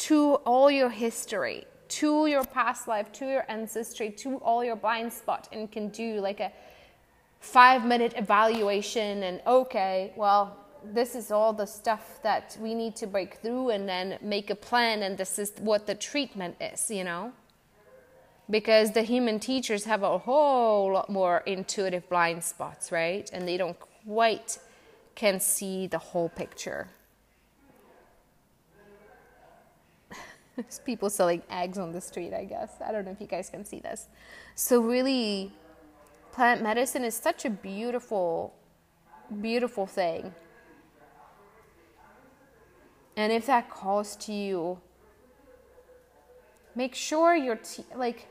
to 0.08 0.36
all 0.45 0.72
your 0.72 0.89
history, 0.89 1.65
to 1.89 2.28
your 2.28 2.45
past 2.45 2.88
life, 2.88 3.12
to 3.19 3.26
your 3.26 3.45
ancestry, 3.52 4.10
to 4.12 4.38
all 4.38 4.63
your 4.63 4.78
blind 4.78 5.12
spot, 5.12 5.50
and 5.52 5.69
can 5.69 5.89
do 5.89 6.22
like 6.22 6.39
a 6.39 6.54
five 7.41 7.86
minute 7.86 8.13
evaluation 8.15 9.24
and 9.24 9.41
okay, 9.45 10.13
well, 10.15 10.58
this 10.84 11.15
is 11.15 11.32
all 11.32 11.54
the 11.54 11.65
stuff 11.65 12.20
that 12.24 12.58
we 12.60 12.74
need 12.74 12.96
to 12.98 13.08
break 13.08 13.36
through 13.36 13.70
and 13.70 13.88
then 13.88 14.18
make 14.22 14.50
a 14.50 14.56
plan 14.56 15.04
and 15.04 15.18
this 15.18 15.39
is 15.39 15.52
what 15.60 15.88
the 15.88 15.96
treatment 15.96 16.56
is 16.62 16.89
you 16.89 17.04
know? 17.04 17.32
Because 18.50 18.92
the 18.94 19.04
human 19.04 19.39
teachers 19.39 19.84
have 19.86 20.02
a 20.02 20.18
whole 20.18 20.94
lot 20.94 21.10
more 21.10 21.44
intuitive 21.46 22.08
blind 22.10 22.44
spots 22.44 22.92
right? 22.92 23.30
And 23.32 23.48
they 23.48 23.58
don't 23.58 23.78
quite 23.80 24.58
can 25.15 25.39
see 25.39 25.88
the 25.88 25.98
whole 25.98 26.30
picture. 26.30 26.88
There's 30.56 30.80
people 30.80 31.10
selling 31.10 31.44
eggs 31.50 31.78
on 31.78 31.92
the 31.92 32.02
street 32.02 32.34
i 32.34 32.46
guess. 32.46 32.72
I 32.86 32.92
don't 32.92 33.06
know 33.06 33.12
if 33.12 33.22
you 33.22 33.28
guys 33.28 33.50
can 33.50 33.65
see 33.65 33.80
this. 33.80 34.08
So 34.56 34.82
really 34.82 35.52
plant 36.32 36.62
medicine 36.63 37.04
is 37.04 37.15
such 37.15 37.46
a 37.46 37.50
beautiful 37.50 38.54
beautiful 39.42 39.86
thing 39.86 40.34
and 43.19 43.32
if 43.34 43.47
that 43.47 43.69
calls 43.69 44.15
to 44.15 44.34
you, 44.34 44.79
make 46.75 46.95
sure 46.95 47.36
your 47.36 47.58
te- 47.58 47.86
like 47.95 48.27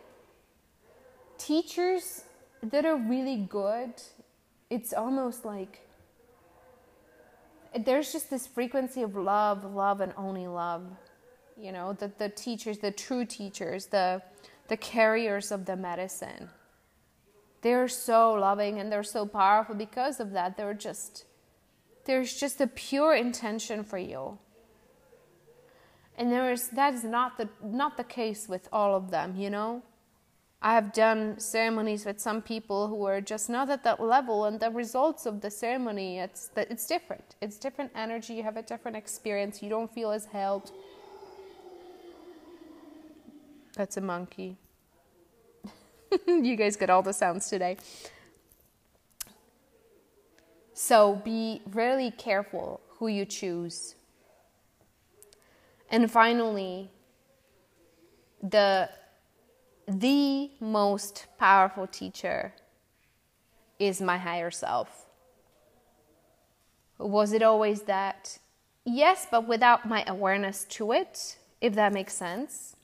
teachers 1.36 2.24
that 2.62 2.84
are 2.84 2.96
really 2.96 3.36
good, 3.36 3.92
it's 4.70 4.92
almost 4.92 5.44
like 5.44 5.86
there's 7.78 8.12
just 8.12 8.30
this 8.30 8.46
frequency 8.46 9.02
of 9.02 9.14
love, 9.14 9.64
love, 9.64 10.00
and 10.00 10.12
only 10.16 10.46
love. 10.46 10.84
You 11.60 11.72
know, 11.72 11.92
the, 11.92 12.10
the 12.18 12.28
teachers, 12.28 12.78
the 12.78 12.90
true 12.90 13.24
teachers, 13.24 13.86
the, 13.86 14.22
the 14.68 14.76
carriers 14.76 15.50
of 15.50 15.66
the 15.66 15.76
medicine. 15.76 16.48
They're 17.62 17.88
so 17.88 18.32
loving 18.34 18.78
and 18.78 18.90
they're 18.90 19.02
so 19.02 19.26
powerful 19.26 19.74
because 19.74 20.20
of 20.20 20.32
that. 20.32 20.56
They're 20.56 20.74
just, 20.74 21.24
there's 22.04 22.38
just 22.38 22.60
a 22.60 22.68
pure 22.68 23.14
intention 23.14 23.82
for 23.82 23.98
you. 23.98 24.38
And 26.18 26.32
there 26.32 26.50
is 26.52 26.68
that 26.70 26.94
is 26.94 27.04
not 27.04 27.38
the 27.38 27.48
not 27.62 27.96
the 27.96 28.04
case 28.04 28.48
with 28.48 28.68
all 28.72 28.96
of 28.96 29.10
them, 29.10 29.36
you 29.36 29.50
know. 29.50 29.82
I 30.60 30.74
have 30.74 30.92
done 30.92 31.38
ceremonies 31.38 32.04
with 32.04 32.18
some 32.20 32.42
people 32.42 32.88
who 32.88 33.04
are 33.04 33.20
just 33.20 33.48
not 33.48 33.70
at 33.70 33.84
that 33.84 34.00
level, 34.02 34.44
and 34.44 34.58
the 34.58 34.70
results 34.72 35.24
of 35.26 35.40
the 35.40 35.50
ceremony, 35.50 36.18
it's 36.18 36.50
it's 36.56 36.86
different. 36.86 37.36
It's 37.40 37.56
different 37.56 37.92
energy. 37.94 38.34
You 38.34 38.42
have 38.42 38.56
a 38.56 38.62
different 38.62 38.96
experience. 38.96 39.62
You 39.62 39.70
don't 39.70 39.94
feel 39.94 40.10
as 40.10 40.26
held. 40.26 40.72
That's 43.76 43.96
a 43.96 44.00
monkey. 44.00 44.56
you 46.26 46.56
guys 46.56 46.76
get 46.76 46.90
all 46.90 47.02
the 47.02 47.12
sounds 47.12 47.48
today. 47.48 47.76
So 50.74 51.22
be 51.24 51.62
really 51.72 52.10
careful 52.10 52.80
who 52.98 53.06
you 53.06 53.24
choose. 53.24 53.94
And 55.90 56.10
finally, 56.10 56.90
the 58.42 58.90
the 59.86 60.50
most 60.60 61.26
powerful 61.38 61.86
teacher 61.86 62.52
is 63.78 64.02
my 64.02 64.18
higher 64.18 64.50
self. 64.50 65.06
Was 66.98 67.32
it 67.32 67.42
always 67.42 67.82
that? 67.82 68.38
Yes, 68.84 69.26
but 69.30 69.48
without 69.48 69.88
my 69.88 70.04
awareness 70.06 70.64
to 70.64 70.92
it, 70.92 71.38
if 71.60 71.74
that 71.74 71.92
makes 71.92 72.14
sense. 72.14 72.76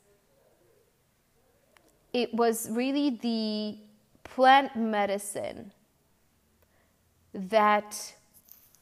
It 2.12 2.32
was 2.32 2.70
really 2.70 3.10
the 3.10 3.78
plant 4.22 4.76
medicine 4.76 5.72
that 7.34 8.14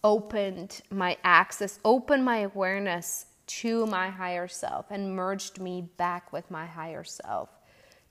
opened 0.04 0.82
my 0.90 1.16
access, 1.24 1.78
opened 1.85 2.24
my 2.24 2.38
awareness 2.38 3.26
to 3.61 3.87
my 3.87 4.09
higher 4.09 4.49
self, 4.49 4.87
and 4.91 5.15
merged 5.15 5.61
me 5.61 5.83
back 5.97 6.33
with 6.33 6.51
my 6.51 6.67
higher 6.67 7.05
self 7.05 7.49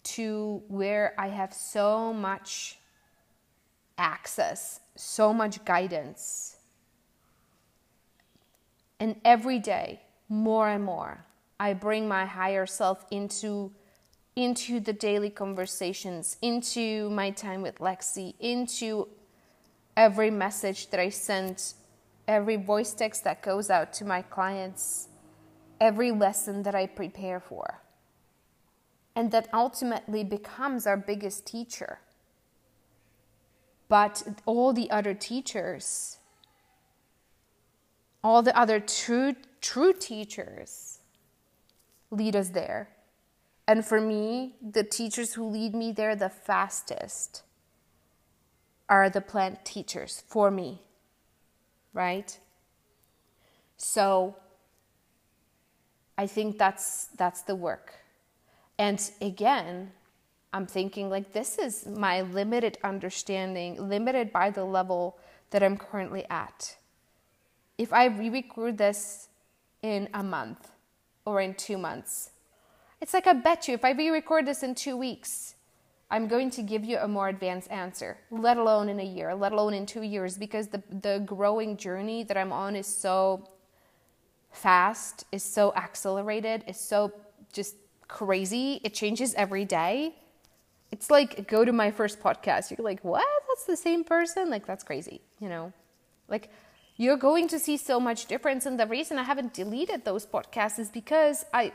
to 0.03 0.61
where 0.67 1.13
I 1.17 1.27
have 1.27 1.53
so 1.53 2.13
much 2.13 2.79
access, 3.97 4.79
so 4.95 5.33
much 5.33 5.63
guidance. 5.63 6.57
And 8.99 9.15
every 9.23 9.59
day, 9.59 10.01
more 10.29 10.69
and 10.69 10.83
more, 10.83 11.25
I 11.59 11.73
bring 11.73 12.07
my 12.07 12.25
higher 12.25 12.65
self 12.65 13.05
into 13.11 13.71
into 14.35 14.79
the 14.79 14.93
daily 14.93 15.29
conversations, 15.29 16.37
into 16.41 17.09
my 17.09 17.31
time 17.31 17.61
with 17.61 17.79
Lexi, 17.79 18.33
into 18.39 19.05
every 19.97 20.31
message 20.31 20.89
that 20.89 21.01
I 21.01 21.09
send, 21.09 21.73
every 22.29 22.55
voice 22.55 22.93
text 22.93 23.25
that 23.25 23.41
goes 23.41 23.69
out 23.69 23.91
to 23.93 24.05
my 24.05 24.21
clients, 24.21 25.09
every 25.81 26.11
lesson 26.11 26.63
that 26.63 26.75
I 26.75 26.85
prepare 26.85 27.39
for 27.41 27.81
and 29.15 29.31
that 29.31 29.49
ultimately 29.53 30.23
becomes 30.23 30.87
our 30.87 30.95
biggest 30.95 31.45
teacher. 31.45 31.99
But 33.89 34.23
all 34.45 34.71
the 34.71 34.89
other 34.89 35.13
teachers, 35.13 36.19
all 38.23 38.41
the 38.41 38.57
other 38.57 38.79
true, 38.79 39.35
true 39.59 39.91
teachers 39.91 40.99
lead 42.09 42.35
us 42.35 42.49
there. 42.49 42.89
And 43.67 43.85
for 43.85 43.99
me, 43.99 44.55
the 44.61 44.83
teachers 44.83 45.33
who 45.33 45.45
lead 45.45 45.73
me 45.75 45.91
there 45.91 46.15
the 46.15 46.29
fastest 46.29 47.43
are 48.87 49.09
the 49.09 49.21
plant 49.21 49.65
teachers 49.65 50.23
for 50.27 50.51
me, 50.51 50.81
right? 51.93 52.37
So 53.77 54.35
I 56.21 56.27
think 56.27 56.59
that's 56.59 57.07
that's 57.17 57.41
the 57.41 57.55
work. 57.55 57.95
And 58.77 59.01
again, 59.21 59.91
I'm 60.53 60.67
thinking 60.67 61.09
like 61.09 61.33
this 61.33 61.57
is 61.57 61.87
my 61.87 62.21
limited 62.21 62.77
understanding, 62.83 63.89
limited 63.89 64.31
by 64.31 64.51
the 64.51 64.63
level 64.63 65.17
that 65.49 65.63
I'm 65.63 65.77
currently 65.77 66.23
at. 66.29 66.77
If 67.79 67.91
I 67.91 68.05
re 68.05 68.29
record 68.29 68.77
this 68.77 69.29
in 69.81 70.09
a 70.13 70.21
month 70.21 70.69
or 71.25 71.41
in 71.41 71.55
two 71.55 71.79
months, 71.79 72.29
it's 73.01 73.15
like 73.15 73.25
I 73.25 73.33
bet 73.33 73.67
you 73.67 73.73
if 73.73 73.83
I 73.83 73.89
re 73.89 74.11
record 74.11 74.45
this 74.45 74.61
in 74.61 74.75
two 74.75 74.95
weeks, 74.95 75.55
I'm 76.11 76.27
going 76.27 76.51
to 76.51 76.61
give 76.61 76.85
you 76.85 76.99
a 76.99 77.07
more 77.07 77.29
advanced 77.29 77.71
answer, 77.71 78.19
let 78.29 78.57
alone 78.57 78.89
in 78.89 78.99
a 78.99 79.09
year, 79.17 79.33
let 79.33 79.53
alone 79.53 79.73
in 79.73 79.87
two 79.87 80.03
years, 80.03 80.37
because 80.37 80.67
the, 80.67 80.83
the 81.01 81.23
growing 81.25 81.77
journey 81.77 82.21
that 82.25 82.37
I'm 82.37 82.53
on 82.53 82.75
is 82.75 82.85
so 82.85 83.47
fast, 84.51 85.25
is 85.31 85.43
so 85.43 85.73
accelerated, 85.75 86.63
is 86.67 86.79
so 86.79 87.11
just 87.53 87.75
crazy. 88.07 88.81
It 88.83 88.93
changes 88.93 89.33
every 89.35 89.65
day. 89.65 90.15
It's 90.91 91.09
like 91.09 91.47
go 91.47 91.63
to 91.63 91.71
my 91.71 91.91
first 91.91 92.19
podcast. 92.21 92.69
You're 92.69 92.85
like, 92.85 93.03
what? 93.03 93.25
That's 93.47 93.65
the 93.65 93.77
same 93.77 94.03
person? 94.03 94.49
Like, 94.49 94.65
that's 94.65 94.83
crazy, 94.83 95.21
you 95.39 95.49
know? 95.49 95.71
Like, 96.27 96.49
you're 96.97 97.17
going 97.17 97.47
to 97.49 97.59
see 97.59 97.77
so 97.77 97.99
much 97.99 98.25
difference. 98.25 98.65
And 98.65 98.79
the 98.79 98.87
reason 98.87 99.17
I 99.17 99.23
haven't 99.23 99.53
deleted 99.53 100.05
those 100.05 100.25
podcasts 100.25 100.79
is 100.79 100.89
because 100.89 101.45
I. 101.53 101.73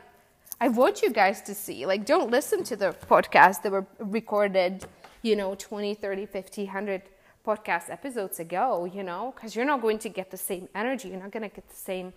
I 0.59 0.69
want 0.69 1.03
you 1.03 1.11
guys 1.11 1.43
to 1.43 1.53
see. 1.53 1.85
Like, 1.85 2.03
don't 2.03 2.31
listen 2.31 2.63
to 2.63 2.75
the 2.75 2.95
podcasts 3.07 3.61
that 3.61 3.71
were 3.71 3.85
recorded, 3.99 4.87
you 5.21 5.35
know, 5.35 5.53
20, 5.53 5.93
30, 5.93 6.25
50, 6.25 6.63
100 6.63 7.03
podcast 7.45 7.89
episodes 7.89 8.39
ago, 8.39 8.85
you 8.85 9.03
know, 9.03 9.33
because 9.35 9.55
you're 9.55 9.65
not 9.65 9.81
going 9.81 9.99
to 9.99 10.09
get 10.09 10.31
the 10.31 10.37
same 10.37 10.67
energy. 10.75 11.09
You're 11.09 11.19
not 11.19 11.31
going 11.31 11.47
to 11.47 11.55
get 11.55 11.69
the 11.69 11.75
same, 11.75 12.11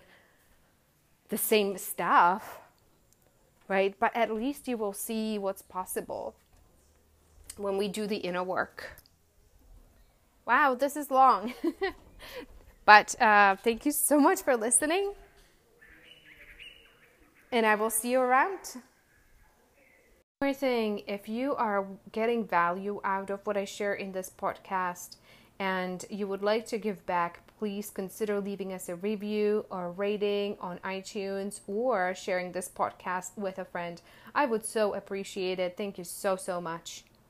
the 1.31 1.37
same 1.37 1.77
stuff 1.77 2.61
right? 3.71 3.95
But 3.97 4.15
at 4.15 4.29
least 4.33 4.67
you 4.67 4.75
will 4.75 4.91
see 4.91 5.39
what's 5.39 5.61
possible 5.61 6.35
when 7.55 7.77
we 7.77 7.87
do 7.87 8.05
the 8.05 8.17
inner 8.17 8.43
work. 8.43 9.01
Wow, 10.45 10.75
this 10.75 10.97
is 10.97 11.09
long. 11.09 11.53
but 12.85 13.19
uh, 13.21 13.55
thank 13.55 13.85
you 13.85 13.93
so 13.93 14.19
much 14.19 14.41
for 14.41 14.57
listening. 14.57 15.13
And 17.53 17.65
I 17.65 17.75
will 17.75 17.89
see 17.89 18.11
you 18.11 18.19
around. 18.19 18.75
One 20.39 20.53
thing 20.53 21.03
if 21.07 21.29
you 21.29 21.55
are 21.55 21.87
getting 22.11 22.45
value 22.45 22.99
out 23.05 23.29
of 23.29 23.39
what 23.45 23.55
I 23.55 23.63
share 23.63 23.93
in 23.93 24.11
this 24.11 24.29
podcast 24.29 25.15
and 25.59 26.03
you 26.09 26.27
would 26.27 26.43
like 26.43 26.65
to 26.67 26.77
give 26.77 27.05
back, 27.05 27.39
please 27.61 27.91
consider 27.91 28.41
leaving 28.41 28.73
us 28.73 28.89
a 28.89 28.95
review 28.95 29.63
or 29.69 29.91
rating 29.91 30.57
on 30.59 30.79
iTunes 30.79 31.59
or 31.67 32.11
sharing 32.15 32.51
this 32.53 32.67
podcast 32.67 33.37
with 33.37 33.59
a 33.59 33.65
friend. 33.65 34.01
I 34.33 34.47
would 34.47 34.65
so 34.65 34.95
appreciate 34.95 35.59
it. 35.59 35.77
Thank 35.77 35.99
you 35.99 36.03
so, 36.03 36.35
so 36.35 36.59
much. 36.59 37.03